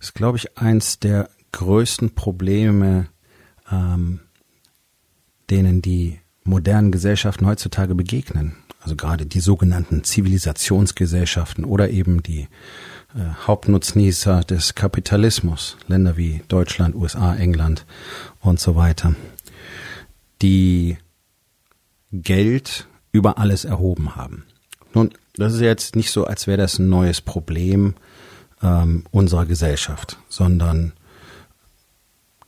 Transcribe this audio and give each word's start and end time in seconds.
ist, 0.00 0.14
glaube 0.14 0.38
ich, 0.38 0.56
eins 0.58 0.98
der 0.98 1.28
größten 1.52 2.14
Probleme, 2.14 3.08
ähm, 3.70 4.20
denen 5.50 5.82
die 5.82 6.20
modernen 6.44 6.92
Gesellschaften 6.92 7.46
heutzutage 7.46 7.94
begegnen. 7.94 8.56
Also 8.80 8.96
gerade 8.96 9.26
die 9.26 9.40
sogenannten 9.40 10.04
Zivilisationsgesellschaften 10.04 11.64
oder 11.64 11.90
eben 11.90 12.22
die 12.22 12.48
äh, 13.14 13.46
Hauptnutznießer 13.46 14.40
des 14.40 14.74
Kapitalismus, 14.74 15.76
Länder 15.88 16.16
wie 16.16 16.42
Deutschland, 16.48 16.94
USA, 16.94 17.34
England 17.34 17.84
und 18.40 18.60
so 18.60 18.76
weiter, 18.76 19.14
die 20.42 20.96
Geld 22.12 22.86
über 23.12 23.38
alles 23.38 23.64
erhoben 23.64 24.16
haben. 24.16 24.44
Nun, 24.94 25.10
das 25.34 25.54
ist 25.54 25.60
jetzt 25.60 25.96
nicht 25.96 26.10
so, 26.10 26.24
als 26.24 26.46
wäre 26.46 26.58
das 26.58 26.78
ein 26.78 26.88
neues 26.88 27.20
Problem 27.20 27.94
ähm, 28.62 29.04
unserer 29.10 29.46
Gesellschaft, 29.46 30.18
sondern 30.28 30.92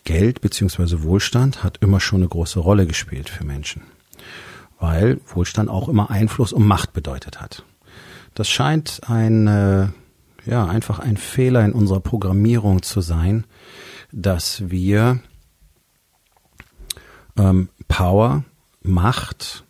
Geld 0.05 0.41
beziehungsweise 0.41 1.03
Wohlstand 1.03 1.63
hat 1.63 1.79
immer 1.81 2.01
schon 2.01 2.21
eine 2.21 2.29
große 2.29 2.59
Rolle 2.59 2.87
gespielt 2.87 3.29
für 3.29 3.45
Menschen, 3.45 3.83
weil 4.79 5.21
Wohlstand 5.27 5.69
auch 5.69 5.89
immer 5.89 6.11
Einfluss 6.11 6.53
und 6.53 6.67
Macht 6.67 6.93
bedeutet 6.93 7.41
hat. 7.41 7.65
Das 8.35 8.49
scheint 8.49 9.03
ein, 9.09 9.47
äh, 9.47 9.89
ja, 10.47 10.67
einfach 10.67 10.99
ein 10.99 11.17
Fehler 11.17 11.65
in 11.65 11.73
unserer 11.73 12.01
Programmierung 12.01 12.83
zu 12.83 13.01
sein, 13.01 13.45
dass 14.13 14.71
wir 14.71 15.21
ähm, 17.37 17.69
Power, 17.89 18.45
Macht 18.83 19.65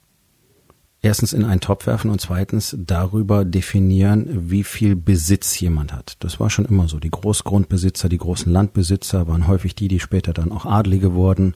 erstens 1.03 1.33
in 1.33 1.45
einen 1.45 1.61
Topf 1.61 1.87
werfen 1.87 2.11
und 2.11 2.21
zweitens 2.21 2.77
darüber 2.79 3.45
definieren, 3.45 4.51
wie 4.51 4.65
viel 4.65 4.97
Besitz 4.97 5.59
jemand 5.61 5.93
hat. 5.93 6.17
Das 6.21 6.41
war 6.41 6.51
schon 6.51 6.67
immer 6.67 6.89
so. 6.89 6.99
Die 6.99 7.11
Großgrundbesitzer, 7.11 8.09
die 8.09 8.19
großen 8.19 8.53
Landbesitzer 8.53 9.27
waren 9.27 9.47
häufig 9.47 9.75
die, 9.75 9.89
die 9.89 10.01
später 10.01 10.33
dann 10.33 10.53
auch 10.53 10.67
Adlige 10.67 11.15
wurden 11.15 11.55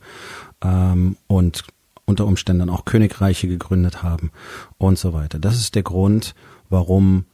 ähm, 0.63 1.17
und 1.27 1.65
unter 2.07 2.27
Umständen 2.27 2.71
auch 2.71 2.85
Königreiche 2.85 3.49
gegründet 3.49 4.03
haben 4.03 4.31
und 4.79 4.99
so 4.99 5.13
weiter. 5.13 5.39
Das 5.39 5.57
ist 5.57 5.75
der 5.75 5.83
Grund, 5.83 6.35
warum 6.69 7.25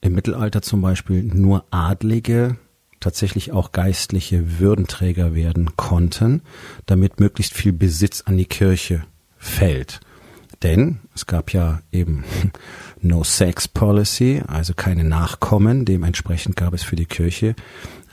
im 0.00 0.14
Mittelalter 0.14 0.60
zum 0.60 0.82
Beispiel 0.82 1.22
nur 1.22 1.64
Adlige 1.70 2.58
tatsächlich 3.00 3.52
auch 3.52 3.72
geistliche 3.72 4.58
Würdenträger 4.58 5.34
werden 5.34 5.76
konnten, 5.76 6.42
damit 6.86 7.20
möglichst 7.20 7.54
viel 7.54 7.72
Besitz 7.72 8.22
an 8.22 8.36
die 8.36 8.46
Kirche 8.46 9.04
fällt. 9.36 10.00
Denn 10.64 11.00
es 11.14 11.26
gab 11.26 11.52
ja 11.52 11.82
eben 11.92 12.24
No 13.02 13.22
Sex 13.22 13.68
Policy, 13.68 14.42
also 14.46 14.72
keine 14.74 15.04
Nachkommen. 15.04 15.84
Dementsprechend 15.84 16.56
gab 16.56 16.72
es 16.72 16.82
für 16.82 16.96
die 16.96 17.04
Kirche 17.04 17.54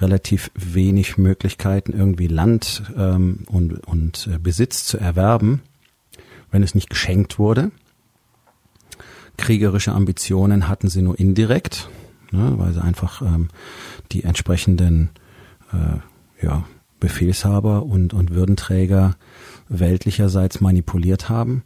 relativ 0.02 0.52
wenig 0.54 1.18
Möglichkeiten, 1.18 1.94
irgendwie 1.94 2.28
Land 2.28 2.84
ähm, 2.98 3.46
und, 3.48 3.88
und 3.88 4.28
äh, 4.32 4.38
Besitz 4.38 4.84
zu 4.84 4.98
erwerben, 4.98 5.62
wenn 6.52 6.62
es 6.62 6.76
nicht 6.76 6.90
geschenkt 6.90 7.40
wurde. 7.40 7.72
Kriegerische 9.38 9.94
Ambitionen 9.94 10.67
hatten 10.67 10.90
sie 10.90 11.02
nur 11.02 11.17
indirekt, 11.17 11.90
ne, 12.32 12.54
weil 12.58 12.73
sie 12.73 12.82
einfach 12.82 13.22
ähm, 13.22 13.48
die 14.11 14.26
entsprechenden 14.26 15.10
äh, 15.72 16.45
ja, 16.45 16.66
Befehlshaber 17.00 17.84
und, 17.84 18.14
und 18.14 18.32
Würdenträger 18.32 19.16
weltlicherseits 19.70 20.60
manipuliert 20.60 21.30
haben. 21.30 21.64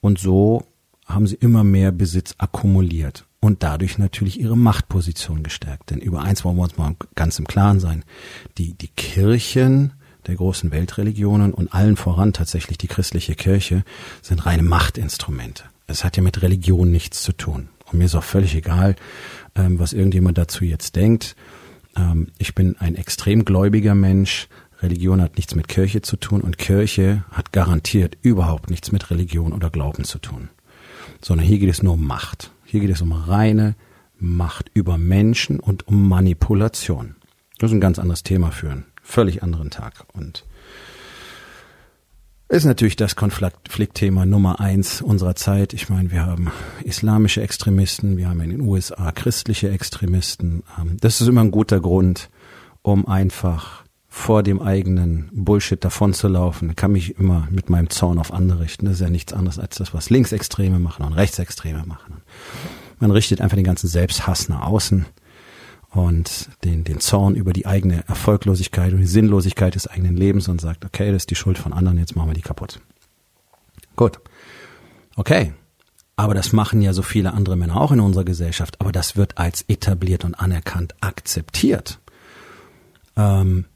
Und 0.00 0.18
so 0.18 0.64
haben 1.06 1.26
sie 1.26 1.36
immer 1.36 1.64
mehr 1.64 1.92
Besitz 1.92 2.34
akkumuliert 2.38 3.26
und 3.40 3.62
dadurch 3.62 3.98
natürlich 3.98 4.40
ihre 4.40 4.56
Machtposition 4.56 5.42
gestärkt. 5.42 5.90
Denn 5.90 5.98
über 5.98 6.22
eins 6.22 6.44
wollen 6.44 6.56
wir 6.56 6.62
uns 6.62 6.76
mal 6.76 6.94
ganz 7.14 7.38
im 7.38 7.46
Klaren 7.46 7.80
sein. 7.80 8.04
Die, 8.58 8.74
die 8.74 8.88
Kirchen 8.88 9.94
der 10.26 10.36
großen 10.36 10.70
Weltreligionen 10.70 11.52
und 11.52 11.72
allen 11.72 11.96
voran 11.96 12.32
tatsächlich 12.32 12.78
die 12.78 12.88
christliche 12.88 13.34
Kirche 13.34 13.84
sind 14.22 14.44
reine 14.46 14.62
Machtinstrumente. 14.62 15.64
Es 15.86 16.04
hat 16.04 16.16
ja 16.16 16.22
mit 16.22 16.42
Religion 16.42 16.90
nichts 16.90 17.22
zu 17.22 17.32
tun. 17.32 17.68
Und 17.90 17.98
mir 17.98 18.04
ist 18.04 18.14
auch 18.14 18.22
völlig 18.22 18.54
egal, 18.54 18.94
ähm, 19.56 19.78
was 19.78 19.92
irgendjemand 19.92 20.38
dazu 20.38 20.64
jetzt 20.64 20.94
denkt. 20.94 21.34
Ähm, 21.96 22.28
ich 22.38 22.54
bin 22.54 22.76
ein 22.78 22.94
extrem 22.94 23.44
gläubiger 23.44 23.94
Mensch. 23.94 24.48
Religion 24.82 25.20
hat 25.20 25.36
nichts 25.36 25.54
mit 25.54 25.68
Kirche 25.68 26.02
zu 26.02 26.16
tun 26.16 26.40
und 26.40 26.58
Kirche 26.58 27.24
hat 27.30 27.52
garantiert 27.52 28.16
überhaupt 28.22 28.70
nichts 28.70 28.92
mit 28.92 29.10
Religion 29.10 29.52
oder 29.52 29.70
Glauben 29.70 30.04
zu 30.04 30.18
tun. 30.18 30.48
Sondern 31.20 31.46
hier 31.46 31.58
geht 31.58 31.70
es 31.70 31.82
nur 31.82 31.94
um 31.94 32.06
Macht. 32.06 32.50
Hier 32.64 32.80
geht 32.80 32.90
es 32.90 33.02
um 33.02 33.12
reine 33.12 33.74
Macht 34.18 34.70
über 34.74 34.98
Menschen 34.98 35.60
und 35.60 35.86
um 35.88 36.08
Manipulation. 36.08 37.16
Das 37.58 37.70
ist 37.70 37.74
ein 37.74 37.80
ganz 37.80 37.98
anderes 37.98 38.22
Thema 38.22 38.50
für 38.50 38.70
einen 38.70 38.86
völlig 39.02 39.42
anderen 39.42 39.70
Tag. 39.70 40.06
Und 40.14 40.44
ist 42.50 42.64
natürlich 42.64 42.96
das 42.96 43.14
Konfliktthema 43.14 44.26
Nummer 44.26 44.60
eins 44.60 45.02
unserer 45.02 45.36
Zeit. 45.36 45.72
Ich 45.72 45.88
meine, 45.88 46.10
wir 46.10 46.26
haben 46.26 46.50
islamische 46.84 47.42
Extremisten, 47.42 48.16
wir 48.16 48.28
haben 48.28 48.40
in 48.40 48.50
den 48.50 48.60
USA 48.60 49.12
christliche 49.12 49.70
Extremisten. 49.70 50.64
Ähm, 50.78 50.96
das 51.00 51.20
ist 51.20 51.28
immer 51.28 51.42
ein 51.42 51.52
guter 51.52 51.80
Grund, 51.80 52.28
um 52.82 53.06
einfach 53.06 53.84
vor 54.12 54.42
dem 54.42 54.60
eigenen 54.60 55.30
Bullshit 55.32 55.82
davonzulaufen, 55.82 56.74
kann 56.74 56.90
mich 56.92 57.16
immer 57.16 57.46
mit 57.48 57.70
meinem 57.70 57.90
Zorn 57.90 58.18
auf 58.18 58.32
andere 58.32 58.60
richten. 58.60 58.86
Das 58.86 58.94
ist 58.94 59.00
ja 59.00 59.08
nichts 59.08 59.32
anderes 59.32 59.60
als 59.60 59.76
das, 59.76 59.94
was 59.94 60.10
Linksextreme 60.10 60.80
machen 60.80 61.06
und 61.06 61.12
Rechtsextreme 61.12 61.86
machen. 61.86 62.20
Man 62.98 63.12
richtet 63.12 63.40
einfach 63.40 63.54
den 63.54 63.64
ganzen 63.64 63.86
Selbsthass 63.86 64.48
nach 64.48 64.66
außen 64.66 65.06
und 65.90 66.50
den, 66.64 66.82
den 66.82 66.98
Zorn 66.98 67.36
über 67.36 67.52
die 67.52 67.66
eigene 67.66 68.06
Erfolglosigkeit 68.08 68.92
und 68.92 68.98
die 68.98 69.06
Sinnlosigkeit 69.06 69.76
des 69.76 69.86
eigenen 69.86 70.16
Lebens 70.16 70.48
und 70.48 70.60
sagt, 70.60 70.84
okay, 70.84 71.12
das 71.12 71.22
ist 71.22 71.30
die 71.30 71.36
Schuld 71.36 71.56
von 71.56 71.72
anderen, 71.72 71.96
jetzt 71.96 72.16
machen 72.16 72.30
wir 72.30 72.34
die 72.34 72.42
kaputt. 72.42 72.80
Gut. 73.94 74.18
Okay. 75.14 75.52
Aber 76.16 76.34
das 76.34 76.52
machen 76.52 76.82
ja 76.82 76.92
so 76.92 77.02
viele 77.02 77.32
andere 77.32 77.56
Männer 77.56 77.80
auch 77.80 77.92
in 77.92 78.00
unserer 78.00 78.24
Gesellschaft. 78.24 78.80
Aber 78.80 78.90
das 78.90 79.16
wird 79.16 79.38
als 79.38 79.64
etabliert 79.68 80.24
und 80.24 80.34
anerkannt 80.34 80.94
akzeptiert. 81.00 82.00
Ähm, 83.16 83.66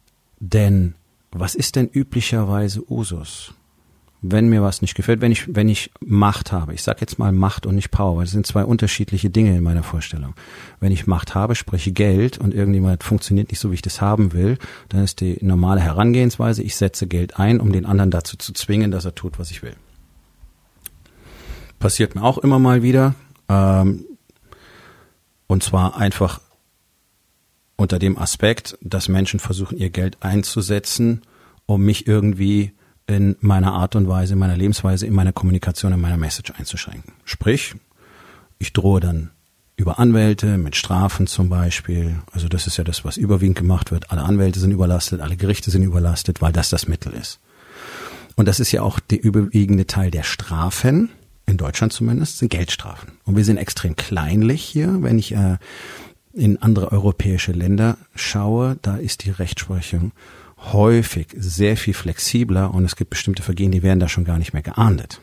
denn 0.45 0.95
was 1.31 1.55
ist 1.55 1.77
denn 1.77 1.89
üblicherweise 1.89 2.83
Usus? 2.91 3.55
Wenn 4.27 4.49
mir 4.49 4.63
was 4.63 4.81
nicht 4.81 4.95
gefällt, 4.95 5.21
wenn 5.21 5.33
ich, 5.33 5.55
wenn 5.55 5.69
ich 5.69 5.91
Macht 6.01 6.51
habe, 6.51 6.73
ich 6.73 6.83
sage 6.83 7.01
jetzt 7.01 7.19
mal 7.19 7.33
Macht 7.33 7.67
und 7.67 7.75
nicht 7.75 7.91
Power, 7.91 8.17
weil 8.17 8.25
das 8.25 8.33
sind 8.33 8.47
zwei 8.47 8.65
unterschiedliche 8.65 9.29
Dinge 9.29 9.55
in 9.57 9.63
meiner 9.63 9.83
Vorstellung. 9.83 10.35
Wenn 10.81 10.93
ich 10.93 11.07
Macht 11.07 11.35
habe, 11.35 11.55
spreche 11.55 11.93
Geld 11.93 12.39
und 12.39 12.55
irgendjemand 12.55 13.03
funktioniert 13.03 13.51
nicht 13.51 13.61
so, 13.61 13.71
wie 13.71 13.75
ich 13.75 13.83
das 13.83 14.01
haben 14.01 14.33
will, 14.33 14.57
dann 14.89 15.05
ist 15.05 15.21
die 15.21 15.37
normale 15.43 15.83
Herangehensweise, 15.83 16.63
ich 16.63 16.77
setze 16.77 17.07
Geld 17.07 17.39
ein, 17.39 17.61
um 17.61 17.73
den 17.73 17.85
anderen 17.85 18.11
dazu 18.11 18.39
zu 18.39 18.55
zwingen, 18.55 18.91
dass 18.91 19.05
er 19.05 19.15
tut, 19.15 19.39
was 19.39 19.51
ich 19.51 19.63
will. 19.63 19.77
Passiert 21.79 22.15
mir 22.15 22.23
auch 22.23 22.39
immer 22.39 22.59
mal 22.59 22.83
wieder. 22.83 23.15
Ähm, 23.51 24.07
und 25.47 25.63
zwar 25.63 25.99
einfach 25.99 26.41
unter 27.85 27.99
dem 27.99 28.19
Aspekt, 28.19 28.79
dass 28.81 29.09
Menschen 29.09 29.39
versuchen, 29.39 29.77
ihr 29.77 29.91
Geld 29.91 30.17
einzusetzen, 30.21 31.21
um 31.67 31.83
mich 31.83 32.07
irgendwie 32.07 32.73
in 33.07 33.37
meiner 33.41 33.75
Art 33.75 33.95
und 33.95 34.09
Weise, 34.09 34.33
in 34.33 34.39
meiner 34.39 34.57
Lebensweise, 34.57 35.07
in 35.07 35.13
meiner 35.13 35.35
Kommunikation, 35.35 35.93
in 35.93 36.01
meiner 36.01 36.17
Message 36.17 36.51
einzuschränken. 36.57 37.13
Sprich, 37.27 37.75
ich 38.59 38.73
drohe 38.73 39.01
dann 39.01 39.33
über 39.77 39.99
Anwälte 39.99 40.57
mit 40.57 40.77
Strafen 40.77 41.27
zum 41.27 41.51
Beispiel. 41.51 42.17
Also 42.33 42.49
das 42.49 42.67
ist 42.67 42.79
ja 42.79 42.85
das, 42.85 43.05
was 43.05 43.19
überwiegend 43.19 43.59
gemacht 43.59 43.91
wird. 43.91 44.11
Alle 44.11 44.23
Anwälte 44.23 44.61
sind 44.61 44.71
überlastet, 44.71 45.21
alle 45.21 45.37
Gerichte 45.37 45.71
sind 45.71 45.83
überlastet, 45.83 46.41
weil 46.41 46.53
das 46.53 46.71
das 46.71 46.89
Mittel 46.89 47.13
ist. 47.13 47.39
Und 48.35 48.49
das 48.49 48.61
ist 48.61 48.73
ja 48.73 48.81
auch 48.81 48.99
der 48.99 49.23
überwiegende 49.23 49.87
Teil 49.87 50.11
der 50.11 50.23
Strafen, 50.23 51.11
in 51.45 51.59
Deutschland 51.59 51.93
zumindest, 51.93 52.39
sind 52.39 52.49
Geldstrafen. 52.49 53.13
Und 53.25 53.37
wir 53.37 53.45
sind 53.45 53.59
extrem 53.59 53.95
kleinlich 53.95 54.65
hier. 54.65 55.03
Wenn 55.03 55.19
ich 55.19 55.33
äh, 55.33 55.59
in 56.35 56.61
andere 56.61 56.93
europäische 56.93 57.53
Länder 57.53 57.97
schaue, 58.15 58.77
da 58.83 58.97
ist 58.97 59.25
die 59.25 59.31
Rechtsprechung 59.31 60.13
häufig 60.73 61.29
sehr 61.37 61.77
viel 61.77 61.95
flexibler 61.95 62.73
und 62.73 62.85
es 62.85 62.97
gibt 62.97 63.11
bestimmte 63.11 63.43
Vergehen, 63.43 63.73
die 63.73 63.83
werden 63.83 64.01
da 64.01 64.09
schon 64.09 64.25
gar 64.25 64.39
nicht 64.39 64.53
mehr 64.53 64.63
geahndet. 64.63 65.21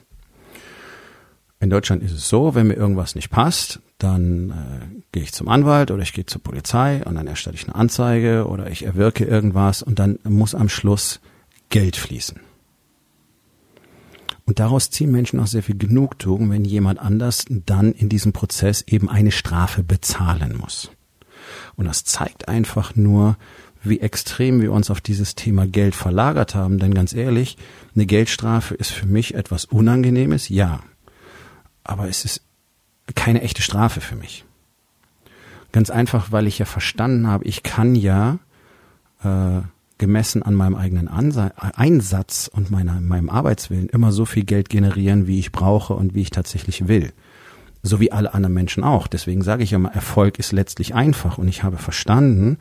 In 1.59 1.69
Deutschland 1.69 2.01
ist 2.01 2.13
es 2.13 2.27
so, 2.27 2.55
wenn 2.55 2.67
mir 2.67 2.73
irgendwas 2.73 3.13
nicht 3.13 3.29
passt, 3.29 3.81
dann 3.99 4.49
äh, 4.49 5.01
gehe 5.11 5.23
ich 5.23 5.31
zum 5.31 5.47
Anwalt 5.47 5.91
oder 5.91 6.01
ich 6.01 6.13
gehe 6.13 6.25
zur 6.25 6.41
Polizei 6.41 7.03
und 7.05 7.15
dann 7.15 7.27
erstelle 7.27 7.55
ich 7.55 7.65
eine 7.65 7.75
Anzeige 7.75 8.47
oder 8.47 8.71
ich 8.71 8.83
erwirke 8.83 9.25
irgendwas 9.25 9.83
und 9.83 9.99
dann 9.99 10.17
muss 10.23 10.55
am 10.55 10.69
Schluss 10.69 11.19
Geld 11.69 11.97
fließen. 11.97 12.39
Und 14.45 14.59
daraus 14.59 14.89
ziehen 14.89 15.11
Menschen 15.11 15.39
auch 15.39 15.47
sehr 15.47 15.61
viel 15.61 15.77
Genugtuung, 15.77 16.49
wenn 16.49 16.65
jemand 16.65 16.99
anders 16.99 17.45
dann 17.47 17.93
in 17.93 18.09
diesem 18.09 18.33
Prozess 18.33 18.83
eben 18.87 19.07
eine 19.07 19.31
Strafe 19.31 19.83
bezahlen 19.83 20.57
muss. 20.57 20.89
Und 21.75 21.85
das 21.85 22.03
zeigt 22.03 22.47
einfach 22.47 22.95
nur, 22.95 23.37
wie 23.83 23.99
extrem 23.99 24.61
wir 24.61 24.71
uns 24.71 24.91
auf 24.91 25.01
dieses 25.01 25.35
Thema 25.35 25.67
Geld 25.67 25.95
verlagert 25.95 26.55
haben. 26.55 26.79
Denn 26.79 26.93
ganz 26.93 27.13
ehrlich, 27.13 27.57
eine 27.95 28.05
Geldstrafe 28.05 28.75
ist 28.75 28.91
für 28.91 29.07
mich 29.07 29.33
etwas 29.33 29.65
Unangenehmes, 29.65 30.49
ja. 30.49 30.81
Aber 31.83 32.07
es 32.07 32.25
ist 32.25 32.43
keine 33.15 33.41
echte 33.41 33.61
Strafe 33.61 34.01
für 34.01 34.15
mich. 34.15 34.45
Ganz 35.71 35.89
einfach, 35.89 36.31
weil 36.31 36.47
ich 36.47 36.59
ja 36.59 36.65
verstanden 36.65 37.27
habe, 37.27 37.45
ich 37.45 37.63
kann 37.63 37.95
ja 37.95 38.39
äh, 39.23 39.61
gemessen 39.97 40.43
an 40.43 40.55
meinem 40.55 40.75
eigenen 40.75 41.07
Anse 41.07 41.53
Einsatz 41.57 42.49
und 42.51 42.71
meiner, 42.71 42.99
meinem 42.99 43.29
Arbeitswillen 43.29 43.87
immer 43.87 44.11
so 44.11 44.25
viel 44.25 44.43
Geld 44.43 44.69
generieren, 44.69 45.27
wie 45.27 45.39
ich 45.39 45.51
brauche 45.51 45.93
und 45.93 46.13
wie 46.13 46.21
ich 46.21 46.31
tatsächlich 46.31 46.87
will. 46.87 47.13
So 47.83 47.99
wie 47.99 48.11
alle 48.11 48.33
anderen 48.33 48.53
Menschen 48.53 48.83
auch. 48.83 49.07
Deswegen 49.07 49.41
sage 49.41 49.63
ich 49.63 49.73
immer, 49.73 49.91
Erfolg 49.91 50.37
ist 50.37 50.51
letztlich 50.51 50.93
einfach. 50.93 51.37
Und 51.37 51.47
ich 51.47 51.63
habe 51.63 51.77
verstanden, 51.77 52.57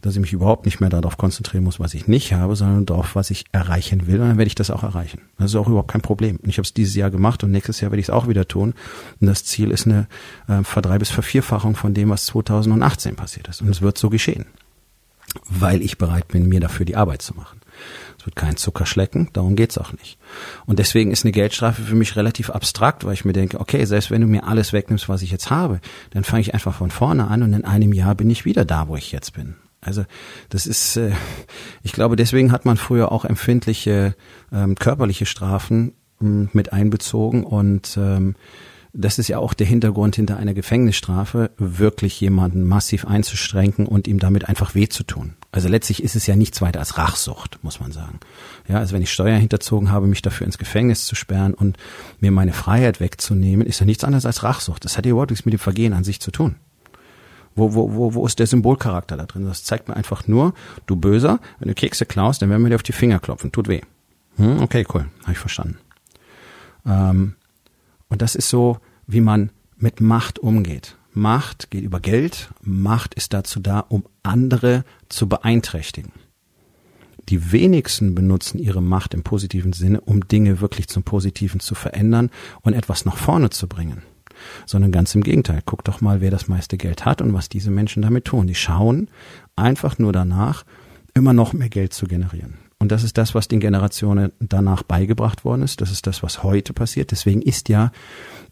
dass 0.00 0.14
ich 0.14 0.20
mich 0.20 0.32
überhaupt 0.32 0.64
nicht 0.64 0.80
mehr 0.80 0.88
darauf 0.88 1.16
konzentrieren 1.16 1.64
muss, 1.64 1.78
was 1.78 1.94
ich 1.94 2.08
nicht 2.08 2.32
habe, 2.32 2.56
sondern 2.56 2.86
darauf, 2.86 3.14
was 3.14 3.30
ich 3.30 3.44
erreichen 3.52 4.06
will. 4.06 4.20
Und 4.20 4.28
dann 4.28 4.38
werde 4.38 4.48
ich 4.48 4.54
das 4.54 4.70
auch 4.70 4.82
erreichen. 4.82 5.20
Das 5.38 5.50
ist 5.50 5.56
auch 5.56 5.68
überhaupt 5.68 5.90
kein 5.90 6.00
Problem. 6.00 6.36
Und 6.42 6.48
ich 6.48 6.58
habe 6.58 6.64
es 6.64 6.74
dieses 6.74 6.94
Jahr 6.94 7.10
gemacht 7.10 7.44
und 7.44 7.50
nächstes 7.50 7.80
Jahr 7.80 7.90
werde 7.90 8.00
ich 8.00 8.06
es 8.06 8.10
auch 8.10 8.28
wieder 8.28 8.48
tun. 8.48 8.74
Und 9.20 9.26
das 9.26 9.44
Ziel 9.44 9.70
ist 9.70 9.86
eine 9.86 10.08
äh, 10.48 10.64
Verdrei- 10.64 10.98
bis 10.98 11.10
Vervierfachung 11.10 11.76
von 11.76 11.94
dem, 11.94 12.08
was 12.10 12.24
2018 12.26 13.14
passiert 13.14 13.48
ist. 13.48 13.62
Und 13.62 13.68
es 13.68 13.82
wird 13.82 13.98
so 13.98 14.10
geschehen. 14.10 14.46
Weil 15.48 15.82
ich 15.82 15.98
bereit 15.98 16.28
bin, 16.28 16.48
mir 16.48 16.60
dafür 16.60 16.84
die 16.84 16.96
Arbeit 16.96 17.22
zu 17.22 17.34
machen. 17.34 17.61
Es 18.18 18.26
wird 18.26 18.36
kein 18.36 18.56
Zucker 18.56 18.86
schlecken, 18.86 19.28
darum 19.32 19.56
geht's 19.56 19.78
auch 19.78 19.92
nicht. 19.92 20.18
Und 20.66 20.78
deswegen 20.78 21.10
ist 21.10 21.24
eine 21.24 21.32
Geldstrafe 21.32 21.82
für 21.82 21.94
mich 21.94 22.16
relativ 22.16 22.50
abstrakt, 22.50 23.04
weil 23.04 23.14
ich 23.14 23.24
mir 23.24 23.32
denke, 23.32 23.60
okay, 23.60 23.84
selbst 23.84 24.10
wenn 24.10 24.20
du 24.20 24.26
mir 24.26 24.46
alles 24.46 24.72
wegnimmst, 24.72 25.08
was 25.08 25.22
ich 25.22 25.30
jetzt 25.30 25.50
habe, 25.50 25.80
dann 26.10 26.24
fange 26.24 26.42
ich 26.42 26.54
einfach 26.54 26.74
von 26.74 26.90
vorne 26.90 27.28
an 27.28 27.42
und 27.42 27.52
in 27.52 27.64
einem 27.64 27.92
Jahr 27.92 28.14
bin 28.14 28.30
ich 28.30 28.44
wieder 28.44 28.64
da, 28.64 28.88
wo 28.88 28.96
ich 28.96 29.12
jetzt 29.12 29.32
bin. 29.32 29.56
Also 29.80 30.04
das 30.48 30.66
ist, 30.66 30.96
äh, 30.96 31.12
ich 31.82 31.92
glaube, 31.92 32.16
deswegen 32.16 32.52
hat 32.52 32.64
man 32.64 32.76
früher 32.76 33.10
auch 33.10 33.24
empfindliche 33.24 34.14
ähm, 34.52 34.76
körperliche 34.76 35.26
Strafen 35.26 35.94
ähm, 36.20 36.48
mit 36.52 36.72
einbezogen 36.72 37.44
und 37.44 37.96
ähm, 37.96 38.36
das 38.94 39.18
ist 39.18 39.28
ja 39.28 39.38
auch 39.38 39.54
der 39.54 39.66
Hintergrund 39.66 40.16
hinter 40.16 40.36
einer 40.36 40.52
Gefängnisstrafe, 40.52 41.50
wirklich 41.56 42.20
jemanden 42.20 42.64
massiv 42.64 43.06
einzuschränken 43.06 43.86
und 43.86 44.06
ihm 44.06 44.18
damit 44.18 44.48
einfach 44.48 44.74
weh 44.74 44.88
zu 44.88 45.02
tun. 45.02 45.34
Also 45.50 45.68
letztlich 45.68 46.02
ist 46.02 46.14
es 46.14 46.26
ja 46.26 46.36
nichts 46.36 46.60
weiter 46.60 46.80
als 46.80 46.98
Rachsucht, 46.98 47.58
muss 47.62 47.80
man 47.80 47.92
sagen. 47.92 48.20
Ja, 48.68 48.78
also 48.78 48.94
wenn 48.94 49.02
ich 49.02 49.12
Steuer 49.12 49.38
hinterzogen 49.38 49.90
habe, 49.90 50.06
mich 50.06 50.20
dafür 50.20 50.46
ins 50.46 50.58
Gefängnis 50.58 51.06
zu 51.06 51.14
sperren 51.14 51.54
und 51.54 51.78
mir 52.20 52.30
meine 52.30 52.52
Freiheit 52.52 53.00
wegzunehmen, 53.00 53.66
ist 53.66 53.80
ja 53.80 53.86
nichts 53.86 54.04
anderes 54.04 54.26
als 54.26 54.42
Rachsucht. 54.42 54.84
Das 54.84 54.98
hat 54.98 55.06
ja 55.06 55.12
überhaupt 55.12 55.30
nichts 55.30 55.46
mit 55.46 55.54
dem 55.54 55.58
Vergehen 55.58 55.94
an 55.94 56.04
sich 56.04 56.20
zu 56.20 56.30
tun. 56.30 56.56
Wo, 57.54 57.74
wo, 57.74 57.94
wo, 57.94 58.14
wo 58.14 58.26
ist 58.26 58.38
der 58.38 58.46
Symbolcharakter 58.46 59.16
da 59.16 59.24
drin? 59.24 59.44
Das 59.44 59.64
zeigt 59.64 59.88
mir 59.88 59.96
einfach 59.96 60.26
nur, 60.26 60.54
du 60.86 60.96
Böser, 60.96 61.38
wenn 61.58 61.68
du 61.68 61.74
Kekse 61.74 62.06
klaust, 62.06 62.40
dann 62.40 62.50
werden 62.50 62.62
wir 62.62 62.70
dir 62.70 62.76
auf 62.76 62.82
die 62.82 62.92
Finger 62.92 63.18
klopfen. 63.18 63.52
Tut 63.52 63.68
weh. 63.68 63.82
Hm, 64.36 64.62
okay, 64.62 64.86
cool. 64.92 65.06
Habe 65.22 65.32
ich 65.32 65.38
verstanden. 65.38 65.76
Ähm, 66.86 67.34
und 68.12 68.20
das 68.20 68.34
ist 68.34 68.50
so, 68.50 68.76
wie 69.06 69.22
man 69.22 69.52
mit 69.78 70.02
Macht 70.02 70.38
umgeht. 70.38 70.98
Macht 71.14 71.70
geht 71.70 71.82
über 71.82 71.98
Geld. 71.98 72.50
Macht 72.60 73.14
ist 73.14 73.32
dazu 73.32 73.58
da, 73.58 73.80
um 73.80 74.04
andere 74.22 74.84
zu 75.08 75.30
beeinträchtigen. 75.30 76.12
Die 77.30 77.52
wenigsten 77.52 78.14
benutzen 78.14 78.58
ihre 78.58 78.82
Macht 78.82 79.14
im 79.14 79.22
positiven 79.22 79.72
Sinne, 79.72 80.02
um 80.02 80.28
Dinge 80.28 80.60
wirklich 80.60 80.88
zum 80.88 81.04
Positiven 81.04 81.58
zu 81.58 81.74
verändern 81.74 82.28
und 82.60 82.74
etwas 82.74 83.06
nach 83.06 83.16
vorne 83.16 83.48
zu 83.48 83.66
bringen. 83.66 84.02
Sondern 84.66 84.92
ganz 84.92 85.14
im 85.14 85.22
Gegenteil. 85.22 85.62
Guck 85.64 85.82
doch 85.82 86.02
mal, 86.02 86.20
wer 86.20 86.30
das 86.30 86.48
meiste 86.48 86.76
Geld 86.76 87.06
hat 87.06 87.22
und 87.22 87.32
was 87.32 87.48
diese 87.48 87.70
Menschen 87.70 88.02
damit 88.02 88.26
tun. 88.26 88.46
Die 88.46 88.54
schauen 88.54 89.08
einfach 89.56 89.98
nur 89.98 90.12
danach, 90.12 90.64
immer 91.14 91.32
noch 91.32 91.54
mehr 91.54 91.70
Geld 91.70 91.94
zu 91.94 92.04
generieren. 92.06 92.58
Und 92.82 92.90
das 92.90 93.04
ist 93.04 93.16
das, 93.16 93.32
was 93.32 93.46
den 93.46 93.60
Generationen 93.60 94.32
danach 94.40 94.82
beigebracht 94.82 95.44
worden 95.44 95.62
ist. 95.62 95.80
Das 95.80 95.92
ist 95.92 96.08
das, 96.08 96.24
was 96.24 96.42
heute 96.42 96.72
passiert. 96.72 97.12
Deswegen 97.12 97.40
ist 97.40 97.68
ja 97.68 97.92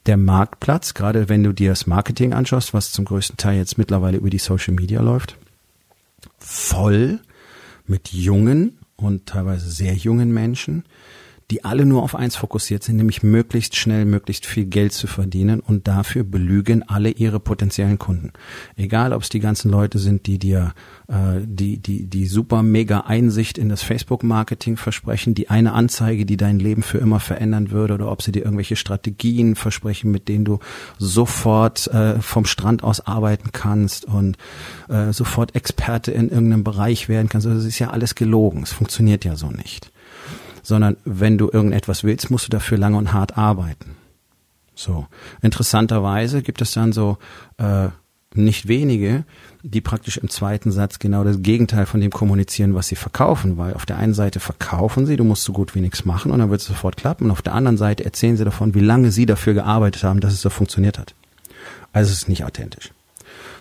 der 0.07 0.17
Marktplatz, 0.17 0.95
gerade 0.95 1.29
wenn 1.29 1.43
du 1.43 1.53
dir 1.53 1.71
das 1.71 1.89
Marketing 1.89 2.33
anschaust, 2.33 2.73
was 2.73 2.93
zum 2.93 3.07
größten 3.07 3.39
Teil 3.39 3.57
jetzt 3.57 3.77
mittlerweile 3.77 4.19
über 4.19 4.31
die 4.31 4.39
Social 4.39 4.73
Media 4.75 5.01
läuft, 5.01 5.37
voll 6.39 7.19
mit 7.89 8.13
jungen 8.13 8.79
und 8.95 9.27
teilweise 9.27 9.69
sehr 9.69 9.95
jungen 9.95 10.31
Menschen, 10.31 10.85
die 11.51 11.65
alle 11.65 11.85
nur 11.85 12.03
auf 12.03 12.15
eins 12.15 12.37
fokussiert 12.37 12.85
sind, 12.85 12.97
nämlich 12.97 13.23
möglichst 13.23 13.77
schnell, 13.77 14.05
möglichst 14.05 14.47
viel 14.47 14.67
Geld 14.67 14.93
zu 14.93 15.09
verdienen 15.09 15.61
und 15.61 15.89
dafür 15.89 16.23
belügen 16.23 16.89
alle 16.89 17.11
ihre 17.11 17.41
potenziellen 17.41 17.99
Kunden. 17.99 18.33
Egal, 18.77 19.13
ob 19.13 19.23
es 19.23 19.29
die 19.29 19.41
ganzen 19.41 19.71
Leute 19.71 19.99
sind, 19.99 20.27
die 20.27 20.39
dir 20.39 20.75
äh, 21.09 21.41
die, 21.45 21.79
die, 21.79 22.07
die 22.07 22.27
super 22.27 22.63
mega 22.63 23.01
Einsicht 23.01 23.59
in 23.59 23.69
das 23.69 23.83
Facebook-Marketing 23.83 24.77
versprechen, 24.77 25.35
die 25.35 25.51
eine 25.51 25.73
Anzeige, 25.73 26.25
die 26.25 26.37
dein 26.37 26.61
Leben 26.61 26.83
für 26.83 26.99
immer 26.99 27.19
verändern 27.19 27.73
würde, 27.73 27.95
oder 27.95 28.13
ob 28.13 28.23
sie 28.23 28.33
dir 28.33 28.45
irgendwelche 28.45 28.77
Strategien 28.77 29.57
versprechen, 29.57 30.13
mit 30.13 30.29
denen 30.29 30.45
du 30.45 30.61
sofort 30.99 31.89
äh, 31.89 32.21
vom 32.21 32.45
Strand 32.45 32.85
aus 32.85 33.01
arbeiten 33.07 33.51
kannst 33.53 34.05
und 34.05 34.37
äh, 34.89 35.13
sofort 35.13 35.57
Experte 35.57 36.13
in 36.13 36.29
irgendeinem 36.29 36.63
Bereich 36.63 37.09
werden 37.09 37.29
kannst. 37.29 37.47
Also 37.47 37.59
das 37.59 37.67
ist 37.67 37.81
ja 37.81 37.91
alles 37.91 38.15
gelogen. 38.15 38.63
Es 38.63 38.73
funktioniert 38.73 39.25
ja 39.25 39.35
so 39.35 39.51
nicht 39.51 39.91
sondern 40.71 40.97
wenn 41.05 41.37
du 41.37 41.51
irgendetwas 41.53 42.05
willst, 42.05 42.31
musst 42.31 42.47
du 42.47 42.51
dafür 42.51 42.79
lange 42.79 42.97
und 42.97 43.13
hart 43.13 43.37
arbeiten. 43.37 43.97
So. 44.75 45.07
Interessanterweise 45.43 46.43
gibt 46.43 46.63
es 46.63 46.73
dann 46.73 46.93
so 46.93 47.19
äh, 47.59 47.89
nicht 48.35 48.69
wenige, 48.69 49.25
die 49.65 49.81
praktisch 49.81 50.17
im 50.17 50.31
zweiten 50.31 50.71
Satz 50.71 51.01
genau 51.01 51.25
das 51.25 51.43
Gegenteil 51.43 51.87
von 51.87 52.01
dem 52.01 52.13
kommunizieren, 52.13 52.75
was 52.75 52.87
sie 52.87 52.95
verkaufen, 52.97 53.59
weil 53.59 53.75
auf 53.75 53.85
der 53.85 53.99
einen 53.99 54.15
Seite 54.15 54.39
verkaufen 54.39 55.07
sie, 55.07 55.17
du 55.17 55.25
musst 55.25 55.43
so 55.43 55.53
gut 55.53 55.75
wie 55.75 55.81
nichts 55.81 56.05
machen 56.05 56.31
und 56.31 56.39
dann 56.39 56.51
wird 56.51 56.61
es 56.61 56.69
sofort 56.69 56.97
klappen 56.97 57.25
und 57.25 57.31
auf 57.33 57.43
der 57.43 57.55
anderen 57.55 57.77
Seite 57.77 58.05
erzählen 58.05 58.37
sie 58.37 58.45
davon, 58.45 58.75
wie 58.75 58.81
lange 58.81 59.11
sie 59.11 59.27
dafür 59.27 59.55
gearbeitet 59.55 60.05
haben, 60.05 60.21
dass 60.21 60.33
es 60.33 60.41
so 60.41 60.51
funktioniert 60.51 60.99
hat. 60.99 61.15
Also 61.93 62.13
es 62.13 62.23
ist 62.23 62.29
nicht 62.29 62.45
authentisch. 62.45 62.93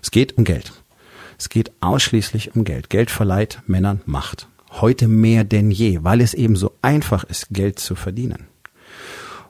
Es 0.04 0.12
geht 0.12 0.38
um 0.38 0.44
Geld. 0.44 0.72
Es 1.40 1.50
geht 1.50 1.72
ausschließlich 1.82 2.56
um 2.56 2.64
Geld. 2.64 2.92
Geld 2.92 3.10
verleiht 3.10 3.64
Männern 3.66 4.02
Macht 4.06 4.48
heute 4.72 5.08
mehr 5.08 5.44
denn 5.44 5.72
je, 5.72 6.04
weil 6.04 6.22
es 6.22 6.34
eben 6.34 6.56
so 6.56 6.74
einfach 6.82 7.24
ist, 7.24 7.50
Geld 7.50 7.80
zu 7.80 7.96
verdienen. 7.96 8.48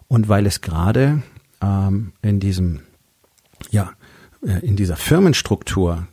Und 0.08 0.28
weil 0.28 0.46
es 0.46 0.62
gerade 0.62 1.22
ähm, 1.62 2.14
in 2.22 2.40
diesem, 2.40 2.82
ja, 3.70 3.92
äh, 4.46 4.66
in 4.66 4.76
dieser 4.76 4.96
Firmenstruktur, 4.96 6.08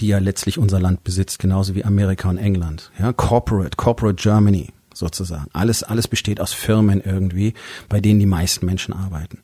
die 0.00 0.08
ja 0.08 0.18
letztlich 0.18 0.58
unser 0.58 0.80
Land 0.80 1.04
besitzt, 1.04 1.38
genauso 1.38 1.74
wie 1.74 1.84
Amerika 1.84 2.28
und 2.28 2.38
England, 2.38 2.90
ja, 2.98 3.12
Corporate, 3.12 3.76
Corporate 3.76 4.22
Germany 4.22 4.68
sozusagen. 4.94 5.48
Alles, 5.52 5.82
alles 5.82 6.08
besteht 6.08 6.40
aus 6.40 6.52
Firmen 6.52 7.00
irgendwie, 7.02 7.54
bei 7.88 8.00
denen 8.00 8.20
die 8.20 8.26
meisten 8.26 8.64
Menschen 8.64 8.94
arbeiten. 8.94 9.40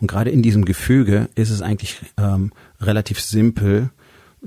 Und 0.00 0.06
gerade 0.08 0.30
in 0.30 0.42
diesem 0.42 0.64
Gefüge 0.64 1.28
ist 1.34 1.50
es 1.50 1.60
eigentlich 1.60 1.98
ähm, 2.16 2.52
relativ 2.80 3.20
simpel, 3.20 3.90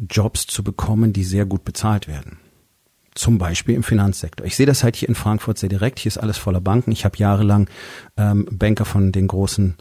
Jobs 0.10 0.48
zu 0.48 0.64
bekommen, 0.64 1.14
die 1.14 1.24
sehr 1.24 1.46
gut 1.46 1.64
bezahlt 1.64 2.08
werden. 2.08 2.38
Zum 3.16 3.38
Beispiel 3.38 3.76
im 3.76 3.84
Finanzsektor. 3.84 4.46
Ich 4.46 4.58
sehe 4.58 4.66
das 4.66 4.84
halt 4.84 4.98
hier 4.98 5.08
in 5.08 5.16
Frankfurt 5.16 5.58
sehr 5.58 5.70
direkt. 5.70 6.00
Hier 6.00 6.10
ist 6.10 6.18
alles 6.18 6.38
voller 6.38 6.60
Banken. 6.60 6.92
Ich 6.92 7.06
habe 7.06 7.18
jahrelang 7.18 7.70
ähm, 8.18 8.46
Banker 8.52 8.84
von 8.84 9.14
den 9.14 9.28
großen 9.28 9.78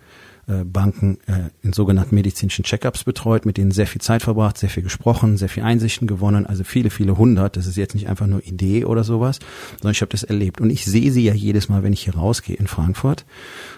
äh, 0.47 0.63
Banken 0.65 1.19
äh, 1.27 1.51
in 1.63 1.73
sogenannten 1.73 2.15
medizinischen 2.15 2.65
Checkups 2.65 3.05
betreut, 3.05 3.47
mit 3.47 3.57
denen 3.57 3.71
sehr 3.71 3.87
viel 3.87 4.01
Zeit 4.01 4.23
verbracht, 4.23 4.59
sehr 4.59 4.69
viel 4.69 4.83
gesprochen, 4.83 5.37
sehr 5.37 5.49
viel 5.49 5.63
Einsichten 5.63 6.07
gewonnen, 6.07 6.47
also 6.47 6.65
viele, 6.65 6.91
viele 6.91 7.17
hundert. 7.17 7.57
Das 7.57 7.67
ist 7.67 7.77
jetzt 7.77 7.95
nicht 7.95 8.09
einfach 8.09 8.27
nur 8.27 8.45
Idee 8.47 8.85
oder 8.85 9.05
sowas, 9.05 9.39
sondern 9.81 9.93
ich 9.93 10.03
habe 10.03 10.11
das 10.11 10.23
erlebt. 10.23 10.61
Und 10.61 10.71
ich 10.71 10.85
sehe 10.85 11.11
sie 11.11 11.25
ja 11.25 11.35
jedes 11.35 11.69
Mal, 11.69 11.83
wenn 11.83 11.93
ich 11.93 12.05
hier 12.05 12.15
rausgehe 12.15 12.57
in 12.57 12.67
Frankfurt, 12.67 13.25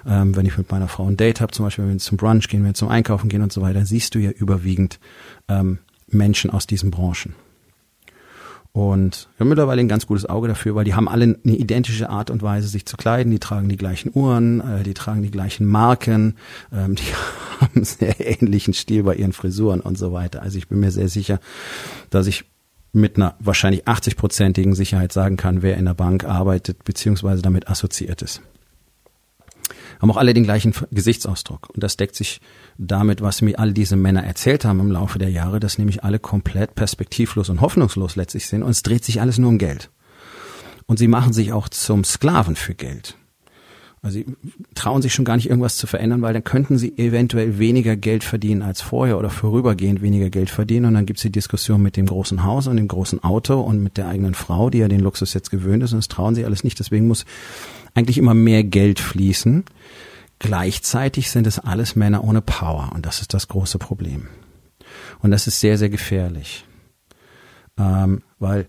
ähm, 0.07 0.37
wenn 0.37 0.45
ich 0.45 0.59
mit 0.59 0.71
meiner 0.71 0.89
Frau 0.89 1.07
ein 1.07 1.17
Date 1.17 1.41
habe, 1.41 1.53
zum 1.53 1.65
Beispiel 1.65 1.85
wenn 1.85 1.93
wir 1.93 1.99
zum 1.99 2.19
Brunch 2.19 2.49
gehen, 2.49 2.61
wenn 2.61 2.71
wir 2.71 2.75
zum 2.75 2.89
Einkaufen 2.89 3.29
gehen 3.31 3.43
und 3.43 3.53
so 3.53 3.63
weiter, 3.63 3.87
siehst 3.87 4.15
du 4.15 4.19
ja 4.19 4.31
überwiegend 4.33 4.99
ähm, 5.49 5.79
Menschen 6.09 6.51
aus 6.51 6.67
diesen 6.67 6.91
Branchen. 6.91 7.35
Und 8.77 9.29
wir 9.39 9.45
haben 9.45 9.49
mittlerweile 9.49 9.81
ein 9.81 9.89
ganz 9.89 10.07
gutes 10.07 10.29
Auge 10.29 10.49
dafür, 10.49 10.75
weil 10.75 10.85
die 10.85 10.93
haben 10.93 11.09
alle 11.09 11.25
eine 11.43 11.57
identische 11.57 12.11
Art 12.11 12.29
und 12.29 12.43
Weise, 12.43 12.69
sich 12.69 12.85
zu 12.85 12.99
kleiden. 12.99 13.33
Die 13.33 13.39
tragen 13.39 13.71
die 13.71 13.79
gleichen 13.79 14.11
Uhren, 14.13 14.61
äh, 14.61 14.83
die 14.83 14.93
tragen 14.93 15.23
die 15.23 15.31
gleichen 15.31 15.65
Marken, 15.65 16.35
ähm, 16.71 16.95
die 16.95 17.03
haben 17.61 17.71
einen 17.75 17.85
sehr 17.87 18.21
ähnlichen 18.21 18.75
Stil 18.75 19.05
bei 19.05 19.15
ihren 19.15 19.33
Frisuren 19.33 19.81
und 19.81 19.97
so 19.97 20.13
weiter. 20.13 20.43
Also 20.43 20.59
ich 20.59 20.69
bin 20.69 20.81
mir 20.81 20.91
sehr 20.91 21.09
sicher, 21.09 21.41
dass 22.11 22.27
ich 22.27 22.45
mit 22.93 23.17
einer 23.17 23.35
wahrscheinlich 23.39 23.89
80-prozentigen 23.89 24.75
Sicherheit 24.75 25.11
sagen 25.11 25.39
kann, 25.39 25.63
wer 25.63 25.79
in 25.79 25.87
der 25.87 25.95
Bank 25.95 26.27
arbeitet 26.27 26.85
beziehungsweise 26.85 27.41
damit 27.41 27.69
assoziiert 27.71 28.21
ist. 28.21 28.43
Haben 30.01 30.11
auch 30.11 30.17
alle 30.17 30.35
den 30.35 30.45
gleichen 30.45 30.73
Gesichtsausdruck. 30.91 31.71
Und 31.71 31.83
das 31.83 31.97
deckt 31.97 32.17
sich 32.17 32.41
damit, 32.79 33.21
was 33.23 33.43
mir 33.43 33.59
all 33.59 33.73
diese 33.73 33.97
Männer 33.97 34.25
erzählt 34.25 34.65
haben 34.65 34.81
im 34.81 34.91
Laufe 34.91 35.19
der 35.19 35.31
Jahre, 35.31 35.61
dass 35.61 35.79
nämlich 35.79 36.05
alle 36.05 36.19
komplett 36.19 36.75
perspektivlos 36.75 37.49
und 37.49 37.61
hoffnungslos 37.61 38.17
letztlich 38.17 38.47
sind 38.47 38.63
und 38.63 38.71
es 38.71 38.83
dreht 38.83 39.05
sich 39.05 39.21
alles 39.21 39.39
nur 39.39 39.51
um 39.51 39.59
Geld. 39.59 39.91
Und 40.87 40.99
sie 40.99 41.09
machen 41.09 41.33
sich 41.33 41.53
auch 41.53 41.69
zum 41.69 42.05
Sklaven 42.05 42.57
für 42.57 42.75
Geld. 42.75 43.17
Also 44.07 44.21
sie 44.21 44.27
trauen 44.77 45.03
sich 45.03 45.13
schon 45.15 45.25
gar 45.25 45.35
nicht 45.35 45.49
irgendwas 45.49 45.79
zu 45.79 45.89
verändern, 45.89 46.23
weil 46.23 46.33
dann 46.33 46.45
könnten 46.45 46.79
sie 46.79 46.97
eventuell 46.97 47.59
weniger 47.59 47.97
Geld 47.97 48.23
verdienen 48.23 48.63
als 48.63 48.81
vorher 48.81 49.19
oder 49.19 49.31
vorübergehend 49.31 50.01
weniger 50.01 50.31
Geld 50.31 50.49
verdienen. 50.49 50.87
Und 50.87 50.95
dann 50.95 51.07
gibt's 51.07 51.23
die 51.23 51.33
Diskussion 51.33 51.83
mit 51.83 51.97
dem 51.97 52.07
großen 52.07 52.45
Haus 52.45 52.69
und 52.69 52.77
dem 52.77 52.87
großen 52.87 53.25
Auto 53.25 53.61
und 53.61 53.83
mit 53.83 53.97
der 53.97 54.07
eigenen 54.07 54.35
Frau, 54.35 54.71
die 54.71 54.79
ja 54.79 54.87
den 54.87 55.01
Luxus 55.01 55.35
jetzt 55.35 55.51
gewöhnt 55.51 55.83
ist. 55.83 55.93
Und 55.93 55.99
das 55.99 56.07
trauen 56.07 56.37
sie 56.37 56.45
alles 56.45 56.63
nicht. 56.63 56.79
Deswegen 56.79 57.09
muss 57.09 57.25
eigentlich 57.95 58.19
immer 58.19 58.35
mehr 58.35 58.63
Geld 58.63 59.01
fließen. 59.01 59.65
Gleichzeitig 60.39 61.31
sind 61.31 61.47
es 61.47 61.59
alles 61.59 61.97
Männer 61.97 62.25
ohne 62.25 62.43
Power. 62.43 62.93
Und 62.95 63.07
das 63.07 63.21
ist 63.21 63.35
das 63.35 63.49
große 63.49 63.79
Problem. 63.79 64.29
Und 65.21 65.31
das 65.31 65.47
ist 65.47 65.61
sehr, 65.61 65.79
sehr 65.79 65.89
gefährlich. 65.89 66.67
Ähm, 67.79 68.23
weil 68.39 68.69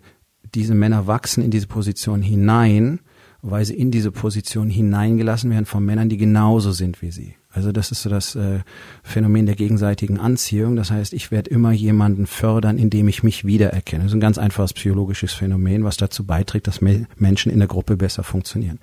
diese 0.55 0.75
Männer 0.75 1.07
wachsen 1.07 1.43
in 1.43 1.51
diese 1.51 1.67
Position 1.67 2.21
hinein 2.21 2.99
weil 3.41 3.65
sie 3.65 3.75
in 3.75 3.91
diese 3.91 4.11
Position 4.11 4.69
hineingelassen 4.69 5.49
werden 5.51 5.65
von 5.65 5.85
Männern, 5.85 6.09
die 6.09 6.17
genauso 6.17 6.71
sind 6.71 7.01
wie 7.01 7.11
sie. 7.11 7.35
Also 7.49 7.71
das 7.71 7.91
ist 7.91 8.03
so 8.03 8.09
das 8.09 8.35
äh, 8.35 8.59
Phänomen 9.03 9.45
der 9.45 9.55
gegenseitigen 9.55 10.19
Anziehung. 10.19 10.75
Das 10.75 10.91
heißt, 10.91 11.13
ich 11.13 11.31
werde 11.31 11.49
immer 11.49 11.71
jemanden 11.71 12.27
fördern, 12.27 12.77
indem 12.77 13.07
ich 13.07 13.23
mich 13.23 13.45
wiedererkenne. 13.45 14.03
Das 14.03 14.11
ist 14.11 14.17
ein 14.17 14.21
ganz 14.21 14.37
einfaches 14.37 14.73
psychologisches 14.73 15.33
Phänomen, 15.33 15.83
was 15.83 15.97
dazu 15.97 16.25
beiträgt, 16.25 16.67
dass 16.67 16.81
Menschen 16.81 17.51
in 17.51 17.59
der 17.59 17.67
Gruppe 17.67 17.97
besser 17.97 18.23
funktionieren. 18.23 18.79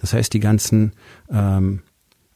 Das 0.00 0.12
heißt, 0.12 0.32
die 0.34 0.40
ganzen 0.40 0.92
ähm, 1.30 1.82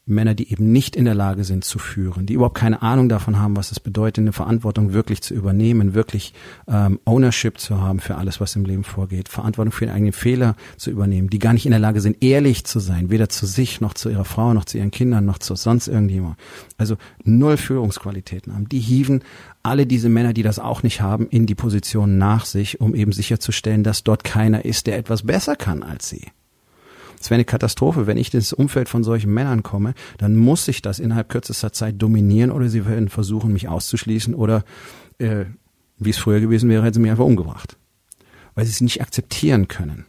Männer, 0.08 0.34
die 0.34 0.52
eben 0.52 0.70
nicht 0.70 0.94
in 0.94 1.04
der 1.04 1.16
Lage 1.16 1.42
sind 1.42 1.64
zu 1.64 1.80
führen, 1.80 2.26
die 2.26 2.34
überhaupt 2.34 2.56
keine 2.56 2.80
Ahnung 2.80 3.08
davon 3.08 3.40
haben, 3.40 3.56
was 3.56 3.72
es 3.72 3.80
bedeutet, 3.80 4.22
eine 4.22 4.32
Verantwortung 4.32 4.92
wirklich 4.92 5.20
zu 5.20 5.34
übernehmen, 5.34 5.94
wirklich 5.94 6.32
ähm, 6.68 7.00
Ownership 7.04 7.58
zu 7.58 7.80
haben 7.80 7.98
für 7.98 8.14
alles, 8.14 8.40
was 8.40 8.54
im 8.54 8.64
Leben 8.64 8.84
vorgeht, 8.84 9.28
Verantwortung 9.28 9.72
für 9.72 9.86
den 9.86 9.94
eigenen 9.94 10.12
Fehler 10.12 10.54
zu 10.76 10.90
übernehmen, 10.90 11.28
die 11.28 11.40
gar 11.40 11.52
nicht 11.52 11.66
in 11.66 11.72
der 11.72 11.80
Lage 11.80 12.00
sind, 12.00 12.22
ehrlich 12.22 12.64
zu 12.64 12.78
sein, 12.78 13.10
weder 13.10 13.28
zu 13.28 13.46
sich 13.46 13.80
noch 13.80 13.94
zu 13.94 14.08
ihrer 14.08 14.24
Frau, 14.24 14.54
noch 14.54 14.64
zu 14.64 14.78
ihren 14.78 14.92
Kindern, 14.92 15.24
noch 15.24 15.38
zu 15.38 15.56
sonst 15.56 15.88
irgendjemand. 15.88 16.36
Also 16.78 16.96
null 17.24 17.56
Führungsqualitäten 17.56 18.54
haben. 18.54 18.68
Die 18.68 18.78
hieven 18.78 19.24
alle 19.64 19.86
diese 19.86 20.08
Männer, 20.08 20.32
die 20.32 20.44
das 20.44 20.60
auch 20.60 20.84
nicht 20.84 21.00
haben, 21.00 21.26
in 21.26 21.46
die 21.46 21.56
Position 21.56 22.16
nach 22.16 22.44
sich, 22.44 22.80
um 22.80 22.94
eben 22.94 23.10
sicherzustellen, 23.10 23.82
dass 23.82 24.04
dort 24.04 24.22
keiner 24.22 24.64
ist, 24.64 24.86
der 24.86 24.98
etwas 24.98 25.24
besser 25.24 25.56
kann 25.56 25.82
als 25.82 26.08
sie. 26.08 26.26
Es 27.20 27.30
wäre 27.30 27.36
eine 27.36 27.44
Katastrophe, 27.44 28.06
wenn 28.06 28.16
ich 28.16 28.32
ins 28.34 28.52
Umfeld 28.52 28.88
von 28.88 29.04
solchen 29.04 29.32
Männern 29.32 29.62
komme, 29.62 29.94
dann 30.18 30.36
muss 30.36 30.68
ich 30.68 30.82
das 30.82 30.98
innerhalb 30.98 31.28
kürzester 31.28 31.72
Zeit 31.72 32.00
dominieren 32.00 32.50
oder 32.50 32.68
sie 32.68 32.86
werden 32.86 33.08
versuchen, 33.08 33.52
mich 33.52 33.68
auszuschließen 33.68 34.34
oder 34.34 34.64
äh, 35.18 35.46
wie 35.98 36.10
es 36.10 36.18
früher 36.18 36.40
gewesen 36.40 36.68
wäre, 36.68 36.84
hätten 36.84 36.94
sie 36.94 37.00
mich 37.00 37.10
einfach 37.10 37.24
umgebracht. 37.24 37.76
Weil 38.54 38.64
sie 38.64 38.70
es 38.70 38.80
nicht 38.80 39.00
akzeptieren 39.00 39.68
können. 39.68 40.06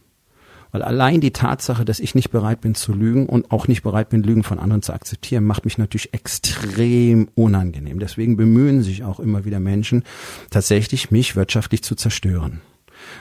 Weil 0.71 0.81
allein 0.81 1.21
die 1.21 1.31
Tatsache, 1.31 1.85
dass 1.85 1.99
ich 1.99 2.13
nicht 2.13 2.29
bereit 2.29 2.61
bin 2.61 2.75
zu 2.75 2.93
lügen 2.93 3.27
und 3.27 3.51
auch 3.51 3.67
nicht 3.67 3.83
bereit 3.83 4.09
bin, 4.09 4.23
Lügen 4.23 4.43
von 4.43 4.59
anderen 4.59 4.81
zu 4.81 4.93
akzeptieren, 4.93 5.45
macht 5.45 5.65
mich 5.65 5.77
natürlich 5.77 6.13
extrem 6.13 7.29
unangenehm. 7.35 7.99
Deswegen 7.99 8.35
bemühen 8.35 8.83
sich 8.83 9.03
auch 9.03 9.19
immer 9.19 9.45
wieder 9.45 9.59
Menschen, 9.59 10.03
tatsächlich 10.49 11.09
mich 11.09 11.35
wirtschaftlich 11.35 11.83
zu 11.83 11.95
zerstören. 11.95 12.61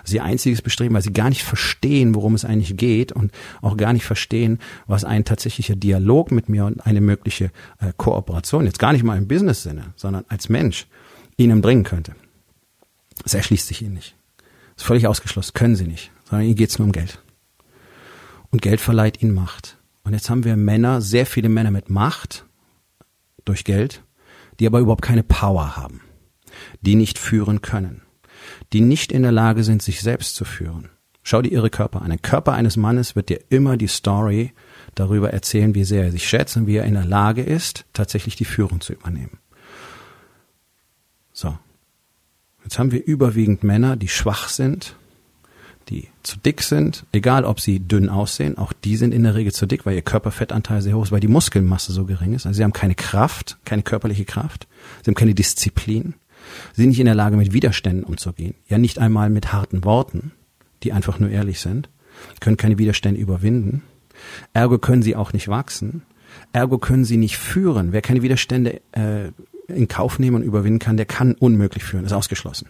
Ist 0.05 0.15
ihr 0.15 0.25
einziges 0.25 0.63
Bestreben, 0.63 0.95
weil 0.95 1.03
sie 1.03 1.13
gar 1.13 1.29
nicht 1.29 1.43
verstehen, 1.43 2.15
worum 2.15 2.35
es 2.35 2.45
eigentlich 2.45 2.77
geht 2.77 3.13
und 3.13 3.33
auch 3.63 3.77
gar 3.77 3.93
nicht 3.93 4.05
verstehen, 4.05 4.59
was 4.87 5.05
ein 5.05 5.25
tatsächlicher 5.25 5.77
Dialog 5.77 6.31
mit 6.31 6.49
mir 6.49 6.65
und 6.65 6.85
eine 6.87 7.01
mögliche 7.01 7.47
äh, 7.81 7.93
Kooperation, 7.97 8.67
jetzt 8.67 8.79
gar 8.79 8.93
nicht 8.93 9.05
mal 9.05 9.19
im 9.19 9.29
Business-Sinne, 9.29 9.93
sondern 9.97 10.25
als 10.29 10.49
Mensch, 10.49 10.87
ihnen 11.37 11.61
bringen 11.61 11.85
könnte. 11.85 12.15
Das 13.23 13.35
erschließt 13.35 13.67
sich 13.67 13.83
ihnen 13.83 13.95
nicht. 13.95 14.17
Das 14.75 14.83
ist 14.83 14.87
völlig 14.87 15.07
ausgeschlossen, 15.07 15.55
können 15.55 15.77
sie 15.77 15.87
nicht, 15.87 16.11
sondern 16.29 16.47
ihnen 16.47 16.57
geht 16.57 16.71
es 16.71 16.79
nur 16.79 16.87
um 16.87 16.93
Geld. 16.93 17.23
Und 18.51 18.63
Geld 18.63 18.81
verleiht 18.81 19.23
ihnen 19.23 19.35
Macht. 19.35 19.77
Und 20.05 20.13
jetzt 20.13 20.31
haben 20.31 20.45
wir 20.45 20.57
Männer, 20.57 21.01
sehr 21.01 21.27
viele 21.27 21.49
Männer 21.49 21.71
mit 21.71 21.91
Macht 21.91 22.47
durch 23.45 23.65
Geld, 23.65 24.03
die 24.61 24.67
aber 24.67 24.81
überhaupt 24.81 25.03
keine 25.03 25.23
Power 25.23 25.77
haben, 25.77 26.01
die 26.81 26.95
nicht 26.95 27.19
führen 27.19 27.61
können 27.61 28.06
die 28.73 28.81
nicht 28.81 29.13
in 29.13 29.23
der 29.23 29.33
Lage 29.33 29.65
sind, 29.65 29.83
sich 29.83 30.01
selbst 30.01 30.35
zu 30.35 30.45
führen. 30.45 30.91
Schau 31.23 31.43
dir 31.43 31.51
ihre 31.51 31.71
Körper 31.71 32.03
an. 32.03 32.13
Ein 32.13 32.23
Körper 32.23 32.53
eines 32.53 32.77
Mannes 32.77 33.17
wird 33.17 33.29
dir 33.29 33.41
immer 33.49 33.77
die 33.77 33.89
Story 33.89 34.53
darüber 34.95 35.33
erzählen, 35.33 35.75
wie 35.75 35.85
sehr 35.85 36.05
er 36.05 36.13
sich 36.13 36.29
schätzt 36.29 36.57
und 36.57 36.67
wie 36.67 36.77
er 36.77 36.85
in 36.85 36.95
der 36.95 37.05
Lage 37.05 37.43
ist, 37.43 37.85
tatsächlich 37.93 38.37
die 38.37 38.45
Führung 38.45 38.81
zu 38.81 38.93
übernehmen. 38.93 39.39
So. 41.33 41.59
Jetzt 42.63 42.79
haben 42.79 42.93
wir 42.93 43.05
überwiegend 43.05 43.63
Männer, 43.63 43.97
die 43.97 44.09
schwach 44.09 44.49
sind, 44.49 44.97
die 45.89 46.09
zu 46.23 46.37
dick 46.39 46.63
sind, 46.63 47.07
egal 47.13 47.45
ob 47.45 47.61
sie 47.61 47.81
dünn 47.81 48.09
aussehen, 48.09 48.59
auch 48.59 48.73
die 48.73 48.97
sind 48.97 49.13
in 49.15 49.23
der 49.23 49.35
Regel 49.35 49.53
zu 49.53 49.67
dick, 49.67 49.87
weil 49.87 49.95
ihr 49.95 50.03
Körperfettanteil 50.03 50.83
sehr 50.83 50.97
hoch 50.97 51.05
ist, 51.05 51.13
weil 51.13 51.21
die 51.21 51.29
Muskelmasse 51.29 51.93
so 51.93 52.05
gering 52.07 52.35
ist. 52.35 52.47
Also 52.47 52.57
sie 52.57 52.65
haben 52.65 52.73
keine 52.73 52.95
Kraft, 52.95 53.59
keine 53.65 53.83
körperliche 53.83 54.25
Kraft, 54.25 54.67
sie 55.03 55.11
haben 55.11 55.15
keine 55.15 55.35
Disziplin, 55.35 56.15
Sie 56.75 56.83
sind 56.83 56.91
nicht 56.91 57.01
in 57.01 57.07
der 57.07 57.15
Lage, 57.15 57.37
mit 57.37 57.53
Widerständen 57.53 58.05
umzugehen. 58.05 58.55
Ja, 58.69 58.79
nicht 58.79 58.99
einmal 58.99 59.31
mit 59.31 59.53
harten 59.53 59.85
Worten, 59.85 60.33
die 60.83 60.93
einfach 60.93 61.19
nur 61.19 61.31
ehrlich 61.31 61.61
sind. 61.61 61.89
Sie 62.35 62.41
können 62.41 62.57
keine 62.57 62.79
Widerstände 62.79 63.21
überwinden. 63.21 63.83
Ergo 64.53 64.79
können 64.79 65.03
sie 65.03 65.17
auch 65.17 65.33
nicht 65.33 65.49
wachsen. 65.49 66.03
Ergo 66.53 66.79
können 66.79 67.05
sie 67.05 67.17
nicht 67.17 67.37
führen. 67.37 67.93
Wer 67.93 68.03
keine 68.03 68.23
Widerstände 68.23 68.81
äh, 68.93 69.31
in 69.69 69.89
Kauf 69.89 70.19
nehmen 70.19 70.37
und 70.37 70.43
überwinden 70.43 70.79
kann, 70.79 70.97
der 70.97 71.07
kann 71.07 71.35
unmöglich 71.35 71.85
führen. 71.85 72.05
ist 72.05 72.13
ausgeschlossen. 72.13 72.69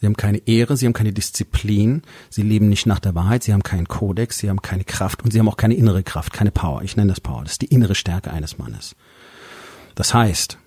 Sie 0.00 0.06
haben 0.06 0.16
keine 0.16 0.38
Ehre, 0.48 0.76
sie 0.76 0.86
haben 0.86 0.94
keine 0.94 1.12
Disziplin, 1.12 2.02
sie 2.28 2.42
leben 2.42 2.68
nicht 2.68 2.86
nach 2.86 2.98
der 2.98 3.14
Wahrheit, 3.14 3.44
sie 3.44 3.52
haben 3.52 3.62
keinen 3.62 3.86
Kodex, 3.86 4.38
sie 4.38 4.50
haben 4.50 4.60
keine 4.60 4.82
Kraft 4.82 5.22
und 5.22 5.32
sie 5.32 5.38
haben 5.38 5.48
auch 5.48 5.56
keine 5.56 5.74
innere 5.74 6.02
Kraft, 6.02 6.32
keine 6.32 6.50
Power. 6.50 6.82
Ich 6.82 6.96
nenne 6.96 7.10
das 7.10 7.20
Power. 7.20 7.44
Das 7.44 7.52
ist 7.52 7.62
die 7.62 7.66
innere 7.66 7.94
Stärke 7.94 8.32
eines 8.32 8.58
Mannes. 8.58 8.96
Das 9.94 10.12
heißt, 10.12 10.58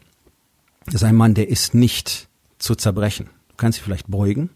ist 0.94 1.04
ein 1.04 1.16
Mann, 1.16 1.34
der 1.34 1.50
ist 1.50 1.74
nicht 1.74 2.28
zu 2.60 2.76
zerbrechen. 2.76 3.30
Du 3.50 3.56
kannst 3.58 3.78
sie 3.78 3.84
vielleicht 3.84 4.08
beugen. 4.08 4.50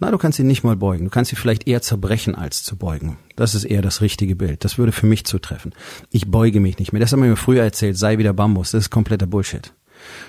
Na, 0.00 0.10
du 0.10 0.18
kannst 0.18 0.36
sie 0.36 0.44
nicht 0.44 0.62
mal 0.62 0.76
beugen. 0.76 1.06
Du 1.06 1.10
kannst 1.10 1.30
sie 1.30 1.36
vielleicht 1.36 1.66
eher 1.66 1.82
zerbrechen 1.82 2.36
als 2.36 2.62
zu 2.62 2.76
beugen. 2.76 3.18
Das 3.34 3.54
ist 3.54 3.64
eher 3.64 3.82
das 3.82 4.00
richtige 4.00 4.36
Bild. 4.36 4.64
Das 4.64 4.78
würde 4.78 4.92
für 4.92 5.06
mich 5.06 5.24
zutreffen. 5.24 5.74
Ich 6.10 6.30
beuge 6.30 6.60
mich 6.60 6.78
nicht 6.78 6.92
mehr. 6.92 7.00
Das 7.00 7.12
haben 7.12 7.22
wir 7.22 7.28
mir 7.28 7.36
früher 7.36 7.64
erzählt. 7.64 7.98
Sei 7.98 8.18
wieder 8.18 8.32
Bambus. 8.32 8.70
Das 8.70 8.84
ist 8.84 8.90
kompletter 8.90 9.26
Bullshit. 9.26 9.72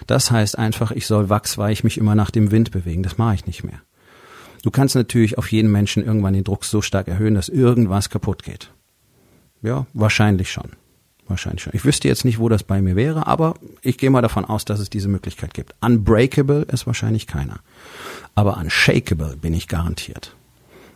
Das 0.07 0.31
heißt 0.31 0.57
einfach, 0.57 0.91
ich 0.91 1.05
soll 1.05 1.29
wachsweich 1.29 1.83
mich 1.83 1.99
immer 1.99 2.15
nach 2.15 2.31
dem 2.31 2.51
Wind 2.51 2.71
bewegen. 2.71 3.03
Das 3.03 3.19
mache 3.19 3.35
ich 3.35 3.45
nicht 3.45 3.63
mehr. 3.63 3.81
Du 4.63 4.71
kannst 4.71 4.95
natürlich 4.95 5.37
auf 5.37 5.51
jeden 5.51 5.71
Menschen 5.71 6.03
irgendwann 6.03 6.33
den 6.33 6.43
Druck 6.43 6.65
so 6.65 6.81
stark 6.81 7.07
erhöhen, 7.07 7.35
dass 7.35 7.47
irgendwas 7.47 8.09
kaputt 8.09 8.43
geht. 8.43 8.71
Ja, 9.61 9.85
wahrscheinlich 9.93 10.51
schon. 10.51 10.71
Wahrscheinlich 11.29 11.61
schon. 11.61 11.73
Ich 11.75 11.85
wüsste 11.85 12.07
jetzt 12.07 12.25
nicht, 12.25 12.39
wo 12.39 12.49
das 12.49 12.63
bei 12.63 12.81
mir 12.81 12.95
wäre, 12.95 13.27
aber 13.27 13.53
ich 13.83 13.99
gehe 13.99 14.09
mal 14.09 14.23
davon 14.23 14.45
aus, 14.45 14.65
dass 14.65 14.79
es 14.79 14.89
diese 14.89 15.07
Möglichkeit 15.07 15.53
gibt. 15.53 15.75
Unbreakable 15.79 16.63
ist 16.63 16.87
wahrscheinlich 16.87 17.27
keiner. 17.27 17.59
Aber 18.33 18.57
unshakable 18.57 19.37
bin 19.37 19.53
ich 19.53 19.67
garantiert. 19.67 20.35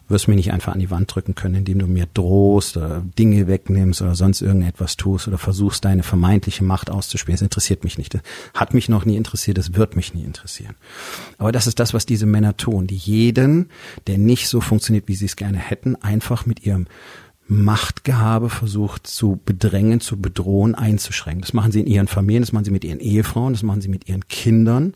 Du 0.08 0.16
wirst 0.16 0.28
mich 0.28 0.36
nicht 0.36 0.52
einfach 0.52 0.74
an 0.74 0.80
die 0.80 0.90
Wand 0.90 1.14
drücken 1.14 1.36
können, 1.36 1.56
indem 1.56 1.80
du 1.80 1.88
mir 1.88 2.08
drohst 2.12 2.78
oder 2.78 3.04
Dinge 3.18 3.48
wegnimmst 3.48 4.02
oder 4.02 4.16
sonst 4.16 4.42
irgendetwas 4.42 4.98
tust 4.98 5.28
oder 5.28 5.38
versuchst, 5.38 5.86
deine 5.86 6.02
vermeintliche 6.02 6.64
Macht 6.64 6.90
auszuspielen. 6.90 7.36
Das 7.36 7.42
interessiert 7.44 7.84
mich 7.84 8.00
nicht. 8.00 8.16
Das 8.16 8.22
hat 8.56 8.74
mich 8.74 8.90
noch 8.90 9.06
nie 9.06 9.16
interessiert, 9.16 9.60
das 9.60 9.76
wird 9.76 9.96
mich 9.96 10.16
nie 10.16 10.24
interessieren. 10.24 10.76
Aber 11.38 11.52
das 11.52 11.68
ist 11.68 11.80
das, 11.80 11.94
was 11.94 12.08
diese 12.08 12.26
Männer 12.26 12.58
tun, 12.58 12.88
die 12.88 12.98
jeden, 12.98 13.70
der 14.08 14.18
nicht 14.18 14.50
so 14.50 14.62
funktioniert, 14.62 15.08
wie 15.08 15.16
sie 15.16 15.26
es 15.26 15.36
gerne 15.36 15.60
hätten, 15.60 15.96
einfach 15.96 16.48
mit 16.48 16.66
ihrem 16.66 16.88
Machtgehabe 17.48 18.50
versucht 18.50 19.06
zu 19.06 19.40
bedrängen, 19.44 20.00
zu 20.00 20.20
bedrohen, 20.20 20.76
einzuschränken. 20.76 21.42
Das 21.42 21.54
machen 21.54 21.72
sie 21.72 21.82
in 21.82 21.88
ihren 21.88 22.08
Familien, 22.08 22.42
das 22.42 22.54
machen 22.54 22.66
sie 22.66 22.72
mit 22.72 22.86
ihren 22.86 23.00
Ehefrauen, 23.00 23.54
das 23.54 23.64
machen 23.64 23.82
sie 23.82 23.90
mit 23.90 24.08
ihren 24.08 24.28
Kindern. 24.28 24.94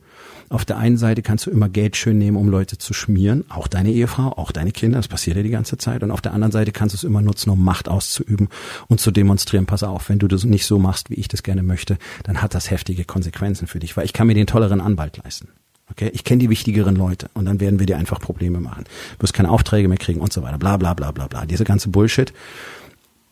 Auf 0.50 0.64
der 0.64 0.78
einen 0.78 0.98
Seite 0.98 1.22
kannst 1.22 1.46
du 1.46 1.52
immer 1.52 1.68
Geld 1.68 1.98
schön 1.98 2.18
nehmen, 2.18 2.38
um 2.38 2.48
Leute 2.48 2.78
zu 2.78 2.94
schmieren, 2.94 3.44
auch 3.50 3.68
deine 3.68 3.92
Ehefrau, 3.92 4.30
auch 4.30 4.54
deine 4.54 4.72
Kinder, 4.72 4.98
das 4.98 5.10
passiert 5.10 5.36
ja 5.36 5.44
die 5.44 5.50
ganze 5.50 5.78
Zeit. 5.78 6.04
Und 6.04 6.12
auf 6.12 6.22
der 6.22 6.34
anderen 6.34 6.54
Seite 6.54 6.72
kannst 6.72 6.94
du 6.94 6.98
es 6.98 7.04
immer 7.04 7.22
nutzen, 7.22 7.50
um 7.50 7.64
Macht 7.64 7.90
auszuüben 7.90 8.48
und 8.88 9.02
zu 9.02 9.12
demonstrieren, 9.12 9.66
pass 9.66 9.84
auf, 9.84 10.08
wenn 10.08 10.20
du 10.20 10.30
das 10.30 10.46
nicht 10.46 10.66
so 10.66 10.80
machst, 10.80 11.10
wie 11.10 11.16
ich 11.16 11.28
das 11.28 11.44
gerne 11.44 11.64
möchte, 11.64 11.98
dann 12.24 12.42
hat 12.42 12.56
das 12.56 12.72
heftige 12.72 13.04
Konsequenzen 13.04 13.68
für 13.68 13.80
dich, 13.80 13.98
weil 13.98 14.06
ich 14.06 14.14
kann 14.14 14.28
mir 14.28 14.36
den 14.36 14.48
tolleren 14.48 14.80
Anwalt 14.80 15.18
leisten. 15.18 15.50
Okay, 15.90 16.12
ich 16.14 16.24
kenne 16.24 16.40
die 16.40 16.50
wichtigeren 16.50 16.96
Leute 16.96 17.30
und 17.34 17.46
dann 17.46 17.60
werden 17.60 17.80
wir 17.80 17.86
dir 17.86 17.98
einfach 17.98 18.20
Probleme 18.20 18.60
machen. 18.60 18.84
Du 19.18 19.24
wirst 19.24 19.34
keine 19.34 19.50
Aufträge 19.50 19.88
mehr 19.88 19.98
kriegen 19.98 20.20
und 20.20 20.34
so 20.34 20.44
weiter. 20.44 20.58
Bla 20.58 20.78
bla 20.78 20.94
bla 20.94 21.12
bla 21.12 21.28
bla. 21.28 21.46
Diese 21.46 21.64
ganze 21.64 21.90
Bullshit, 21.90 22.34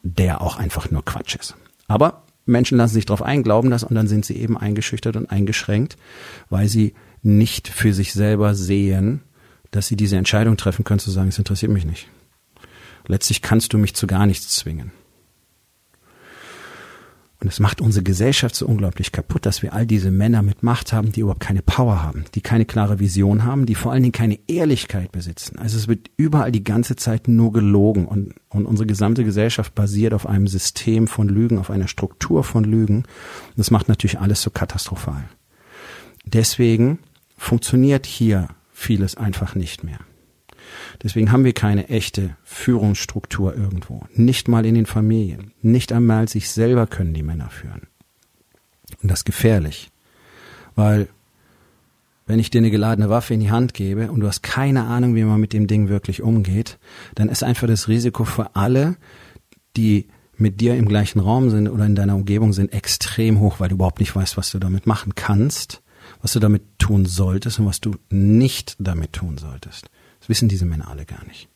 der 0.03 0.41
auch 0.41 0.57
einfach 0.57 0.89
nur 0.89 1.03
Quatsch 1.03 1.35
ist. 1.35 1.55
Aber 1.87 2.23
Menschen 2.45 2.77
lassen 2.77 2.93
sich 2.93 3.05
darauf 3.05 3.21
ein, 3.21 3.43
glauben 3.43 3.69
das 3.69 3.83
und 3.83 3.95
dann 3.95 4.07
sind 4.07 4.25
sie 4.25 4.37
eben 4.37 4.57
eingeschüchtert 4.57 5.15
und 5.15 5.29
eingeschränkt, 5.29 5.97
weil 6.49 6.67
sie 6.67 6.93
nicht 7.23 7.67
für 7.67 7.93
sich 7.93 8.13
selber 8.13 8.55
sehen, 8.55 9.21
dass 9.71 9.87
sie 9.87 9.95
diese 9.95 10.15
Entscheidung 10.15 10.55
treffen 10.57 10.85
können, 10.85 10.99
zu 10.99 11.11
sagen, 11.11 11.29
es 11.29 11.37
interessiert 11.37 11.71
mich 11.71 11.85
nicht. 11.85 12.07
Letztlich 13.07 13.41
kannst 13.41 13.73
du 13.73 13.77
mich 13.77 13.95
zu 13.95 14.07
gar 14.07 14.25
nichts 14.25 14.55
zwingen. 14.55 14.91
Und 17.41 17.49
es 17.49 17.59
macht 17.59 17.81
unsere 17.81 18.03
Gesellschaft 18.03 18.55
so 18.55 18.65
unglaublich 18.65 19.11
kaputt, 19.11 19.45
dass 19.45 19.61
wir 19.61 19.73
all 19.73 19.85
diese 19.85 20.09
Männer 20.09 20.41
mit 20.41 20.63
Macht 20.63 20.93
haben, 20.93 21.11
die 21.11 21.19
überhaupt 21.19 21.41
keine 21.41 21.61
Power 21.61 22.01
haben, 22.01 22.23
die 22.33 22.41
keine 22.41 22.65
klare 22.65 22.99
Vision 22.99 23.43
haben, 23.43 23.65
die 23.65 23.75
vor 23.75 23.91
allen 23.91 24.03
Dingen 24.03 24.13
keine 24.13 24.39
Ehrlichkeit 24.47 25.11
besitzen. 25.11 25.59
Also 25.59 25.77
es 25.77 25.87
wird 25.87 26.09
überall 26.15 26.51
die 26.51 26.63
ganze 26.63 26.95
Zeit 26.95 27.27
nur 27.27 27.51
gelogen 27.51 28.05
und, 28.05 28.33
und 28.49 28.65
unsere 28.65 28.87
gesamte 28.87 29.25
Gesellschaft 29.25 29.75
basiert 29.75 30.13
auf 30.13 30.25
einem 30.25 30.47
System 30.47 31.07
von 31.07 31.27
Lügen, 31.27 31.59
auf 31.59 31.69
einer 31.69 31.89
Struktur 31.89 32.43
von 32.43 32.63
Lügen. 32.63 33.03
Das 33.57 33.69
macht 33.69 33.89
natürlich 33.89 34.19
alles 34.19 34.41
so 34.41 34.49
katastrophal. 34.49 35.25
Deswegen 36.25 36.99
funktioniert 37.37 38.05
hier 38.05 38.47
vieles 38.71 39.15
einfach 39.17 39.55
nicht 39.55 39.83
mehr. 39.83 39.99
Deswegen 41.03 41.31
haben 41.31 41.43
wir 41.43 41.53
keine 41.53 41.89
echte 41.89 42.35
Führungsstruktur 42.43 43.55
irgendwo. 43.55 44.05
Nicht 44.13 44.47
mal 44.47 44.65
in 44.65 44.75
den 44.75 44.85
Familien. 44.85 45.51
Nicht 45.61 45.91
einmal 45.91 46.27
sich 46.27 46.49
selber 46.49 46.87
können 46.87 47.13
die 47.13 47.23
Männer 47.23 47.49
führen. 47.49 47.87
Und 49.01 49.11
das 49.11 49.19
ist 49.19 49.25
gefährlich. 49.25 49.89
Weil 50.75 51.07
wenn 52.27 52.39
ich 52.39 52.49
dir 52.49 52.59
eine 52.59 52.71
geladene 52.71 53.09
Waffe 53.09 53.33
in 53.33 53.39
die 53.39 53.51
Hand 53.51 53.73
gebe 53.73 54.11
und 54.11 54.19
du 54.19 54.27
hast 54.27 54.41
keine 54.41 54.85
Ahnung, 54.85 55.15
wie 55.15 55.23
man 55.23 55.39
mit 55.39 55.53
dem 55.53 55.67
Ding 55.67 55.89
wirklich 55.89 56.23
umgeht, 56.23 56.79
dann 57.13 57.29
ist 57.29 57.43
einfach 57.43 57.67
das 57.67 57.87
Risiko 57.87 58.25
für 58.25 58.55
alle, 58.55 58.95
die 59.77 60.07
mit 60.37 60.59
dir 60.59 60.75
im 60.75 60.87
gleichen 60.87 61.19
Raum 61.19 61.49
sind 61.49 61.69
oder 61.69 61.85
in 61.85 61.95
deiner 61.95 62.15
Umgebung 62.15 62.51
sind, 62.51 62.73
extrem 62.73 63.39
hoch, 63.39 63.59
weil 63.59 63.69
du 63.69 63.75
überhaupt 63.75 63.99
nicht 63.99 64.15
weißt, 64.15 64.37
was 64.37 64.51
du 64.51 64.59
damit 64.59 64.85
machen 64.85 65.13
kannst, 65.15 65.81
was 66.21 66.33
du 66.33 66.39
damit 66.39 66.63
tun 66.79 67.05
solltest 67.05 67.59
und 67.59 67.67
was 67.67 67.79
du 67.79 67.95
nicht 68.09 68.75
damit 68.79 69.13
tun 69.13 69.37
solltest. 69.37 69.89
Das 70.25 70.29
wissen 70.29 70.49
diese 70.49 70.65
Männer 70.65 70.87
alle 70.87 71.05
gar 71.05 71.23
nicht. 71.27 71.49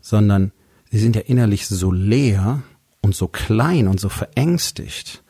Sondern 0.00 0.50
sie 0.90 0.98
sind 0.98 1.14
ja 1.14 1.20
innerlich 1.20 1.66
so 1.66 1.92
leer 1.92 2.62
und 3.02 3.14
so 3.14 3.28
klein 3.28 3.86
und 3.86 4.00
so 4.00 4.08
verängstigt, 4.08 5.22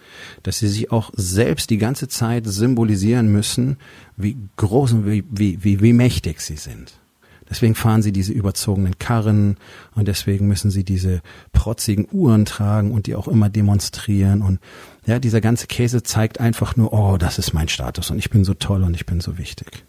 dass 0.45 0.61
sie 0.61 0.69
sich 0.69 0.93
auch 0.93 1.11
selbst 1.17 1.71
die 1.71 1.79
ganze 1.79 2.07
Zeit 2.07 2.47
symbolisieren 2.47 3.33
müssen, 3.33 3.79
wie 4.17 4.37
groß 4.55 4.93
und 4.93 5.07
wie, 5.07 5.25
wie, 5.29 5.65
wie, 5.65 5.81
wie 5.81 5.93
mächtig 5.93 6.41
sie 6.41 6.55
sind. 6.55 7.01
Deswegen 7.49 7.75
fahren 7.75 8.03
sie 8.03 8.13
diese 8.13 8.33
überzogenen 8.33 8.97
Karren 9.01 9.57
und 9.97 10.07
deswegen 10.07 10.47
müssen 10.47 10.71
sie 10.71 10.85
diese 10.85 11.23
protzigen 11.51 12.07
Uhren 12.13 12.45
tragen 12.45 12.93
und 12.93 13.09
die 13.09 13.17
auch 13.17 13.27
immer 13.27 13.51
demonstrieren. 13.51 14.43
Und 14.43 14.61
ja, 15.05 15.19
dieser 15.19 15.41
ganze 15.41 15.67
Käse 15.67 16.05
zeigt 16.05 16.39
einfach 16.39 16.77
nur, 16.77 16.93
oh, 16.93 17.17
das 17.17 17.41
ist 17.41 17.55
mein 17.55 17.67
Status 17.67 18.09
und 18.13 18.21
ich 18.21 18.31
bin 18.31 18.45
so 18.45 18.55
toll 18.55 18.85
und 18.85 18.95
ich 18.95 19.05
bin 19.05 19.21
so 19.21 19.37
wichtig 19.37 19.85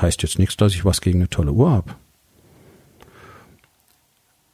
heißt 0.00 0.22
jetzt 0.22 0.38
nichts, 0.38 0.56
dass 0.56 0.74
ich 0.74 0.84
was 0.84 1.00
gegen 1.00 1.20
eine 1.20 1.28
tolle 1.28 1.52
Uhr 1.52 1.70
habe. 1.70 1.94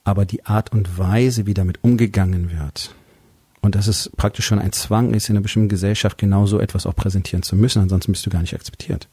Aber 0.04 0.24
die 0.26 0.44
Art 0.44 0.72
und 0.72 0.98
Weise, 0.98 1.46
wie 1.46 1.54
damit 1.54 1.82
umgegangen 1.82 2.50
wird, 2.50 2.94
und 3.62 3.74
dass 3.74 3.86
es 3.86 4.10
praktisch 4.16 4.44
schon 4.44 4.58
ein 4.58 4.72
Zwang 4.72 5.14
ist, 5.14 5.30
in 5.30 5.36
einer 5.36 5.42
bestimmten 5.42 5.70
Gesellschaft 5.70 6.18
genau 6.18 6.44
so 6.44 6.60
etwas 6.60 6.84
auch 6.84 6.94
präsentieren 6.94 7.42
zu 7.42 7.56
müssen, 7.56 7.80
ansonsten 7.80 8.12
bist 8.12 8.26
du 8.26 8.30
gar 8.30 8.42
nicht 8.42 8.54
akzeptiert. 8.54 9.08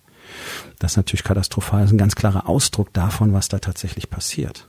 Das 0.79 0.93
ist 0.93 0.97
natürlich 0.97 1.23
katastrophal. 1.23 1.81
Das 1.81 1.89
ist 1.89 1.93
ein 1.93 1.97
ganz 1.97 2.15
klarer 2.15 2.49
Ausdruck 2.49 2.91
davon, 2.93 3.33
was 3.33 3.47
da 3.47 3.59
tatsächlich 3.59 4.09
passiert. 4.09 4.67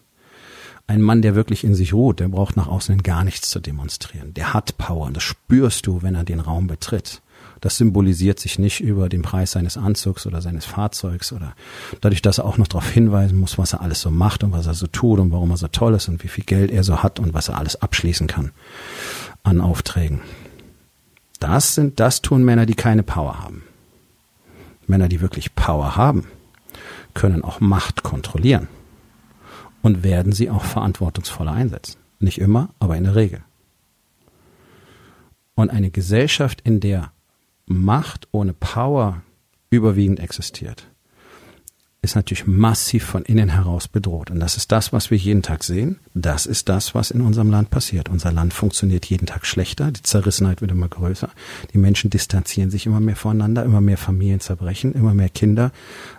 Ein 0.86 1.02
Mann, 1.02 1.22
der 1.22 1.34
wirklich 1.34 1.64
in 1.64 1.74
sich 1.74 1.92
ruht, 1.92 2.20
der 2.20 2.28
braucht 2.28 2.56
nach 2.56 2.66
außen 2.66 3.02
gar 3.02 3.24
nichts 3.24 3.50
zu 3.50 3.60
demonstrieren. 3.60 4.34
Der 4.34 4.52
hat 4.52 4.76
Power 4.78 5.06
und 5.06 5.16
das 5.16 5.22
spürst 5.22 5.86
du, 5.86 6.02
wenn 6.02 6.14
er 6.14 6.24
den 6.24 6.40
Raum 6.40 6.66
betritt. 6.66 7.21
Das 7.62 7.76
symbolisiert 7.76 8.40
sich 8.40 8.58
nicht 8.58 8.80
über 8.80 9.08
den 9.08 9.22
Preis 9.22 9.52
seines 9.52 9.76
Anzugs 9.76 10.26
oder 10.26 10.42
seines 10.42 10.64
Fahrzeugs 10.64 11.32
oder 11.32 11.54
dadurch, 12.00 12.20
dass 12.20 12.38
er 12.38 12.44
auch 12.44 12.58
noch 12.58 12.66
darauf 12.66 12.90
hinweisen 12.90 13.38
muss, 13.38 13.56
was 13.56 13.72
er 13.72 13.82
alles 13.82 14.00
so 14.00 14.10
macht 14.10 14.42
und 14.42 14.50
was 14.50 14.66
er 14.66 14.74
so 14.74 14.88
tut 14.88 15.20
und 15.20 15.30
warum 15.30 15.52
er 15.52 15.56
so 15.56 15.68
toll 15.68 15.94
ist 15.94 16.08
und 16.08 16.24
wie 16.24 16.28
viel 16.28 16.42
Geld 16.42 16.72
er 16.72 16.82
so 16.82 17.04
hat 17.04 17.20
und 17.20 17.34
was 17.34 17.48
er 17.48 17.58
alles 17.58 17.80
abschließen 17.80 18.26
kann 18.26 18.50
an 19.44 19.60
Aufträgen. 19.60 20.20
Das 21.38 21.76
sind, 21.76 22.00
das 22.00 22.20
tun 22.20 22.42
Männer, 22.42 22.66
die 22.66 22.74
keine 22.74 23.04
Power 23.04 23.44
haben. 23.44 23.62
Männer, 24.88 25.08
die 25.08 25.20
wirklich 25.20 25.54
Power 25.54 25.94
haben, 25.94 26.26
können 27.14 27.44
auch 27.44 27.60
Macht 27.60 28.02
kontrollieren 28.02 28.66
und 29.82 30.02
werden 30.02 30.32
sie 30.32 30.50
auch 30.50 30.64
verantwortungsvoller 30.64 31.52
einsetzen. 31.52 31.96
Nicht 32.18 32.38
immer, 32.38 32.70
aber 32.80 32.96
in 32.96 33.04
der 33.04 33.14
Regel. 33.14 33.44
Und 35.54 35.70
eine 35.70 35.92
Gesellschaft, 35.92 36.60
in 36.62 36.80
der 36.80 37.12
Macht 37.66 38.28
ohne 38.32 38.52
Power 38.52 39.22
überwiegend 39.70 40.20
existiert, 40.20 40.88
ist 42.02 42.16
natürlich 42.16 42.48
massiv 42.48 43.04
von 43.04 43.22
innen 43.22 43.48
heraus 43.48 43.86
bedroht. 43.86 44.30
Und 44.30 44.40
das 44.40 44.56
ist 44.56 44.72
das, 44.72 44.92
was 44.92 45.12
wir 45.12 45.18
jeden 45.18 45.42
Tag 45.42 45.62
sehen. 45.62 46.00
Das 46.14 46.46
ist 46.46 46.68
das, 46.68 46.96
was 46.96 47.12
in 47.12 47.20
unserem 47.20 47.50
Land 47.50 47.70
passiert. 47.70 48.08
Unser 48.08 48.32
Land 48.32 48.52
funktioniert 48.52 49.06
jeden 49.06 49.26
Tag 49.26 49.46
schlechter. 49.46 49.92
Die 49.92 50.02
Zerrissenheit 50.02 50.60
wird 50.60 50.72
immer 50.72 50.88
größer. 50.88 51.30
Die 51.72 51.78
Menschen 51.78 52.10
distanzieren 52.10 52.70
sich 52.70 52.86
immer 52.86 52.98
mehr 52.98 53.14
voneinander. 53.14 53.64
Immer 53.64 53.80
mehr 53.80 53.98
Familien 53.98 54.40
zerbrechen. 54.40 54.94
Immer 54.94 55.14
mehr 55.14 55.28
Kinder 55.28 55.70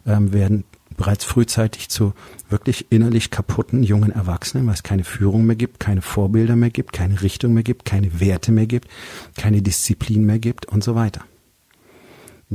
ähm, 0.05 0.31
werden 0.31 0.63
bereits 0.95 1.25
frühzeitig 1.25 1.89
zu 1.89 2.13
wirklich 2.49 2.87
innerlich 2.89 3.29
kaputten 3.29 3.83
jungen 3.83 4.11
Erwachsenen, 4.11 4.65
weil 4.67 4.75
es 4.75 4.83
keine 4.83 5.03
Führung 5.03 5.45
mehr 5.45 5.55
gibt, 5.55 5.79
keine 5.81 6.01
Vorbilder 6.01 6.55
mehr 6.55 6.69
gibt, 6.69 6.93
keine 6.93 7.21
Richtung 7.21 7.53
mehr 7.53 7.63
gibt, 7.63 7.83
keine 7.83 8.21
Werte 8.21 8.51
mehr 8.53 8.67
gibt, 8.67 8.87
keine 9.35 9.61
Disziplin 9.61 10.25
mehr 10.25 10.39
gibt 10.39 10.65
und 10.67 10.83
so 10.83 10.95
weiter. 10.95 11.25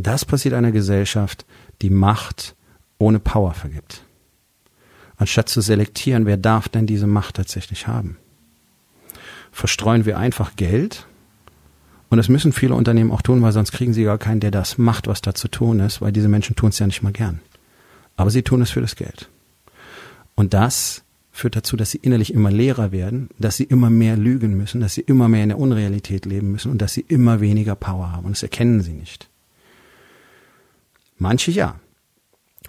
Das 0.03 0.25
passiert 0.25 0.55
einer 0.55 0.73
Gesellschaft, 0.73 1.47
die 1.83 1.91
Macht 1.91 2.55
ohne 2.99 3.19
Power 3.19 3.55
vergibt. 3.55 4.03
Anstatt 5.17 5.49
zu 5.49 5.61
selektieren, 5.61 6.27
wer 6.27 6.37
darf 6.37 6.69
denn 6.69 6.87
diese 6.87 7.07
Macht 7.07 7.37
tatsächlich 7.37 7.87
haben? 7.87 8.17
Verstreuen 9.51 10.05
wir 10.05 10.19
einfach 10.19 10.57
Geld 10.57 11.07
und 12.11 12.17
das 12.17 12.29
müssen 12.29 12.53
viele 12.53 12.75
Unternehmen 12.75 13.11
auch 13.11 13.23
tun, 13.23 13.43
weil 13.43 13.53
sonst 13.53 13.73
kriegen 13.73 13.93
sie 13.93 14.05
gar 14.05 14.19
keinen, 14.19 14.41
der 14.41 14.51
das 14.51 14.79
macht, 14.79 15.07
was 15.07 15.21
da 15.21 15.35
zu 15.35 15.49
tun 15.49 15.81
ist, 15.81 16.01
weil 16.01 16.13
diese 16.13 16.29
Menschen 16.29 16.57
tun 16.57 16.71
es 16.71 16.79
ja 16.79 16.87
nicht 16.87 17.03
mal 17.03 17.13
gern. 17.13 17.41
Aber 18.17 18.31
sie 18.31 18.43
tun 18.43 18.63
es 18.63 18.71
für 18.71 18.81
das 18.81 18.97
Geld. 18.97 19.29
Und 20.35 20.55
das 20.55 21.03
führt 21.33 21.55
dazu, 21.55 21.77
dass 21.77 21.91
sie 21.91 21.99
innerlich 21.99 22.33
immer 22.33 22.51
leerer 22.51 22.93
werden, 22.93 23.29
dass 23.39 23.57
sie 23.57 23.65
immer 23.65 23.91
mehr 23.91 24.17
lügen 24.17 24.57
müssen, 24.57 24.81
dass 24.81 24.95
sie 24.95 25.03
immer 25.03 25.29
mehr 25.29 25.43
in 25.43 25.51
der 25.51 25.59
Unrealität 25.59 26.27
leben 26.27 26.51
müssen 26.51 26.71
und 26.71 26.79
dass 26.83 26.95
sie 26.95 27.05
immer 27.07 27.41
weniger 27.41 27.77
Power 27.77 28.13
haben. 28.13 28.25
Und 28.25 28.33
das 28.33 28.43
erkennen 28.43 28.81
sie 28.81 28.93
nicht. 28.93 29.29
Manche 31.19 31.51
ja. 31.51 31.81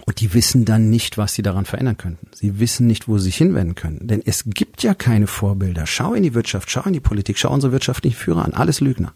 Und 0.05 0.21
die 0.21 0.33
wissen 0.33 0.65
dann 0.65 0.89
nicht, 0.89 1.17
was 1.17 1.33
sie 1.33 1.41
daran 1.41 1.65
verändern 1.65 1.97
könnten. 1.97 2.27
Sie 2.33 2.59
wissen 2.59 2.87
nicht, 2.87 3.07
wo 3.07 3.17
sie 3.17 3.25
sich 3.25 3.37
hinwenden 3.37 3.75
können. 3.75 4.07
Denn 4.07 4.21
es 4.25 4.45
gibt 4.45 4.81
ja 4.83 4.93
keine 4.93 5.27
Vorbilder. 5.27 5.85
Schau 5.85 6.13
in 6.13 6.23
die 6.23 6.33
Wirtschaft, 6.33 6.71
schau 6.71 6.83
in 6.83 6.93
die 6.93 6.99
Politik, 6.99 7.37
schau 7.37 7.51
unsere 7.51 7.73
wirtschaftlichen 7.73 8.15
Führer 8.15 8.45
an. 8.45 8.53
Alles 8.53 8.79
Lügner. 8.81 9.13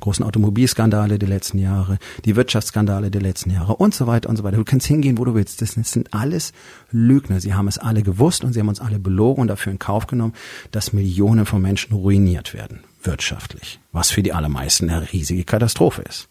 Großen 0.00 0.24
Automobilskandale 0.24 1.18
der 1.18 1.28
letzten 1.28 1.58
Jahre, 1.58 1.98
die 2.24 2.34
Wirtschaftsskandale 2.34 3.10
der 3.10 3.20
letzten 3.20 3.50
Jahre 3.50 3.76
und 3.76 3.94
so 3.94 4.06
weiter 4.06 4.28
und 4.28 4.36
so 4.36 4.42
weiter. 4.42 4.56
Du 4.56 4.64
kannst 4.64 4.86
hingehen, 4.86 5.18
wo 5.18 5.24
du 5.24 5.34
willst. 5.34 5.62
Das 5.62 5.72
sind 5.72 6.12
alles 6.12 6.52
Lügner. 6.90 7.40
Sie 7.40 7.54
haben 7.54 7.68
es 7.68 7.78
alle 7.78 8.02
gewusst 8.02 8.44
und 8.44 8.52
sie 8.52 8.60
haben 8.60 8.68
uns 8.68 8.80
alle 8.80 8.98
belogen 8.98 9.42
und 9.42 9.48
dafür 9.48 9.72
in 9.72 9.78
Kauf 9.78 10.06
genommen, 10.06 10.34
dass 10.72 10.92
Millionen 10.92 11.46
von 11.46 11.62
Menschen 11.62 11.94
ruiniert 11.94 12.54
werden. 12.54 12.80
Wirtschaftlich. 13.02 13.80
Was 13.92 14.10
für 14.10 14.22
die 14.22 14.32
allermeisten 14.32 14.90
eine 14.90 15.12
riesige 15.12 15.44
Katastrophe 15.44 16.02
ist. 16.02 16.28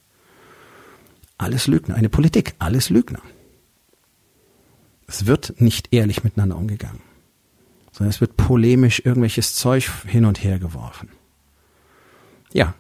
Alles 1.41 1.65
Lügner. 1.65 1.95
Eine 1.95 2.09
Politik, 2.09 2.53
alles 2.59 2.91
Lügner. 2.91 3.21
Es 5.07 5.25
wird 5.25 5.59
nicht 5.59 5.91
ehrlich 5.91 6.23
miteinander 6.23 6.55
umgegangen, 6.55 7.01
sondern 7.91 8.11
es 8.11 8.21
wird 8.21 8.37
polemisch 8.37 9.01
irgendwelches 9.03 9.55
Zeug 9.55 9.89
hin 10.05 10.25
und 10.25 10.43
her 10.43 10.59
geworfen. 10.59 11.09
Ja, 12.53 12.75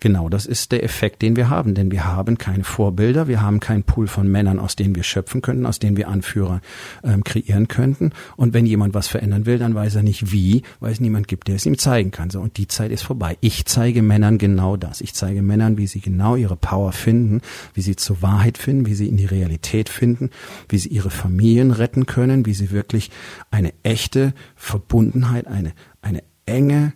Genau, 0.00 0.28
das 0.28 0.46
ist 0.46 0.70
der 0.70 0.84
Effekt, 0.84 1.22
den 1.22 1.34
wir 1.34 1.50
haben, 1.50 1.74
denn 1.74 1.90
wir 1.90 2.04
haben 2.04 2.38
keine 2.38 2.62
Vorbilder, 2.62 3.26
wir 3.26 3.42
haben 3.42 3.58
keinen 3.58 3.82
Pool 3.82 4.06
von 4.06 4.28
Männern, 4.28 4.60
aus 4.60 4.76
denen 4.76 4.94
wir 4.94 5.02
schöpfen 5.02 5.42
könnten, 5.42 5.66
aus 5.66 5.80
denen 5.80 5.96
wir 5.96 6.06
Anführer 6.06 6.60
ähm, 7.02 7.24
kreieren 7.24 7.66
könnten. 7.66 8.12
Und 8.36 8.54
wenn 8.54 8.64
jemand 8.64 8.94
was 8.94 9.08
verändern 9.08 9.44
will, 9.44 9.58
dann 9.58 9.74
weiß 9.74 9.96
er 9.96 10.04
nicht 10.04 10.30
wie, 10.30 10.62
weil 10.78 10.92
es 10.92 11.00
niemand 11.00 11.26
gibt, 11.26 11.48
der 11.48 11.56
es 11.56 11.66
ihm 11.66 11.78
zeigen 11.78 12.12
kann. 12.12 12.30
So, 12.30 12.40
und 12.40 12.58
die 12.58 12.68
Zeit 12.68 12.92
ist 12.92 13.02
vorbei. 13.02 13.36
Ich 13.40 13.66
zeige 13.66 14.02
Männern 14.02 14.38
genau 14.38 14.76
das. 14.76 15.00
Ich 15.00 15.14
zeige 15.14 15.42
Männern, 15.42 15.78
wie 15.78 15.88
sie 15.88 16.00
genau 16.00 16.36
ihre 16.36 16.56
Power 16.56 16.92
finden, 16.92 17.40
wie 17.74 17.82
sie 17.82 17.96
zur 17.96 18.22
Wahrheit 18.22 18.56
finden, 18.56 18.86
wie 18.86 18.94
sie 18.94 19.08
in 19.08 19.16
die 19.16 19.26
Realität 19.26 19.88
finden, 19.88 20.30
wie 20.68 20.78
sie 20.78 20.90
ihre 20.90 21.10
Familien 21.10 21.72
retten 21.72 22.06
können, 22.06 22.46
wie 22.46 22.54
sie 22.54 22.70
wirklich 22.70 23.10
eine 23.50 23.72
echte 23.82 24.32
Verbundenheit, 24.54 25.48
eine, 25.48 25.72
eine 26.02 26.22
enge 26.46 26.92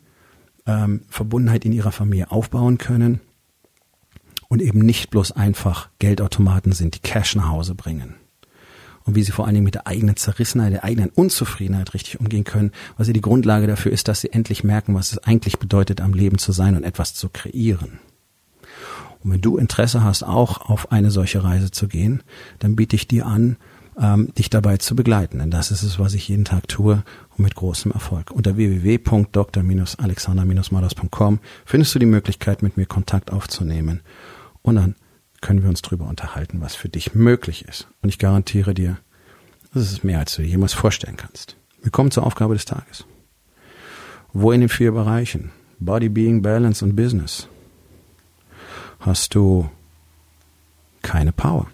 ähm, 0.66 1.02
Verbundenheit 1.08 1.64
in 1.64 1.72
ihrer 1.72 1.92
Familie 1.92 2.30
aufbauen 2.30 2.78
können 2.78 3.20
und 4.48 4.62
eben 4.62 4.80
nicht 4.80 5.10
bloß 5.10 5.32
einfach 5.32 5.88
Geldautomaten 5.98 6.72
sind, 6.72 6.94
die 6.94 7.00
Cash 7.00 7.36
nach 7.36 7.48
Hause 7.48 7.74
bringen. 7.74 8.16
Und 9.04 9.16
wie 9.16 9.22
sie 9.22 9.32
vor 9.32 9.46
allen 9.46 9.54
Dingen 9.54 9.64
mit 9.64 9.74
der 9.74 9.86
eigenen 9.86 10.16
Zerrissenheit, 10.16 10.72
der 10.72 10.84
eigenen 10.84 11.10
Unzufriedenheit 11.10 11.92
richtig 11.94 12.20
umgehen 12.20 12.44
können, 12.44 12.70
was 12.96 13.08
ja 13.08 13.12
die 13.12 13.20
Grundlage 13.20 13.66
dafür 13.66 13.92
ist, 13.92 14.06
dass 14.06 14.20
sie 14.20 14.32
endlich 14.32 14.62
merken, 14.62 14.94
was 14.94 15.12
es 15.12 15.18
eigentlich 15.18 15.58
bedeutet, 15.58 16.00
am 16.00 16.14
Leben 16.14 16.38
zu 16.38 16.52
sein 16.52 16.76
und 16.76 16.84
etwas 16.84 17.14
zu 17.14 17.28
kreieren. 17.28 17.98
Und 19.24 19.32
wenn 19.32 19.40
du 19.40 19.56
Interesse 19.56 20.04
hast, 20.04 20.22
auch 20.22 20.68
auf 20.68 20.92
eine 20.92 21.10
solche 21.10 21.42
Reise 21.42 21.70
zu 21.70 21.88
gehen, 21.88 22.22
dann 22.58 22.76
biete 22.76 22.96
ich 22.96 23.08
dir 23.08 23.26
an, 23.26 23.56
ähm, 24.00 24.32
dich 24.34 24.48
dabei 24.50 24.78
zu 24.78 24.96
begleiten. 24.96 25.38
Denn 25.38 25.50
das 25.50 25.70
ist 25.70 25.82
es, 25.82 25.98
was 25.98 26.14
ich 26.14 26.28
jeden 26.28 26.44
Tag 26.44 26.68
tue 26.68 27.02
und 27.30 27.42
mit 27.42 27.54
großem 27.54 27.92
Erfolg. 27.92 28.30
Unter 28.30 28.56
www.dr-alexander-mados.com 28.56 31.38
findest 31.64 31.94
du 31.94 31.98
die 31.98 32.06
Möglichkeit, 32.06 32.62
mit 32.62 32.76
mir 32.76 32.86
Kontakt 32.86 33.32
aufzunehmen. 33.32 34.00
Und 34.62 34.76
dann 34.76 34.94
können 35.40 35.62
wir 35.62 35.68
uns 35.68 35.82
darüber 35.82 36.06
unterhalten, 36.06 36.60
was 36.60 36.74
für 36.74 36.88
dich 36.88 37.14
möglich 37.14 37.64
ist. 37.66 37.88
Und 38.00 38.08
ich 38.08 38.18
garantiere 38.18 38.74
dir, 38.74 38.98
das 39.74 39.92
ist 39.92 40.04
mehr, 40.04 40.20
als 40.20 40.36
du 40.36 40.42
dir 40.42 40.48
jemals 40.48 40.72
vorstellen 40.72 41.16
kannst. 41.16 41.56
Wir 41.82 41.90
kommen 41.90 42.10
zur 42.10 42.24
Aufgabe 42.24 42.54
des 42.54 42.64
Tages. 42.64 43.04
Wo 44.32 44.52
in 44.52 44.60
den 44.60 44.68
vier 44.68 44.92
Bereichen 44.92 45.50
Body, 45.78 46.08
Being, 46.08 46.42
Balance 46.42 46.84
und 46.84 46.94
Business 46.94 47.48
hast 49.00 49.34
du 49.34 49.68
keine 51.02 51.32
Power? 51.32 51.66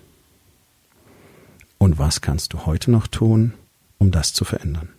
Und 1.78 1.98
was 1.98 2.20
kannst 2.20 2.52
du 2.52 2.66
heute 2.66 2.90
noch 2.90 3.06
tun, 3.06 3.54
um 3.98 4.10
das 4.10 4.32
zu 4.32 4.44
verändern? 4.44 4.90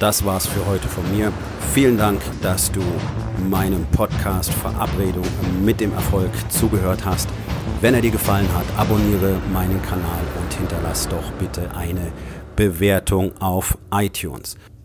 Das 0.00 0.24
war's 0.24 0.46
für 0.46 0.64
heute 0.66 0.86
von 0.86 1.10
mir. 1.16 1.32
Vielen 1.72 1.98
Dank, 1.98 2.22
dass 2.40 2.70
du 2.70 2.80
meinem 3.50 3.84
Podcast 3.86 4.52
Verabredung 4.52 5.26
mit 5.64 5.80
dem 5.80 5.92
Erfolg 5.92 6.30
zugehört 6.50 7.04
hast. 7.04 7.28
Wenn 7.80 7.94
er 7.94 8.00
dir 8.00 8.12
gefallen 8.12 8.48
hat, 8.54 8.66
abonniere 8.76 9.40
meinen 9.52 9.82
Kanal 9.82 10.22
und 10.40 10.54
hinterlass 10.54 11.08
doch 11.08 11.32
bitte 11.32 11.74
eine 11.74 12.12
Bewertung 12.54 13.36
auf 13.40 13.76
iTunes. 13.92 14.56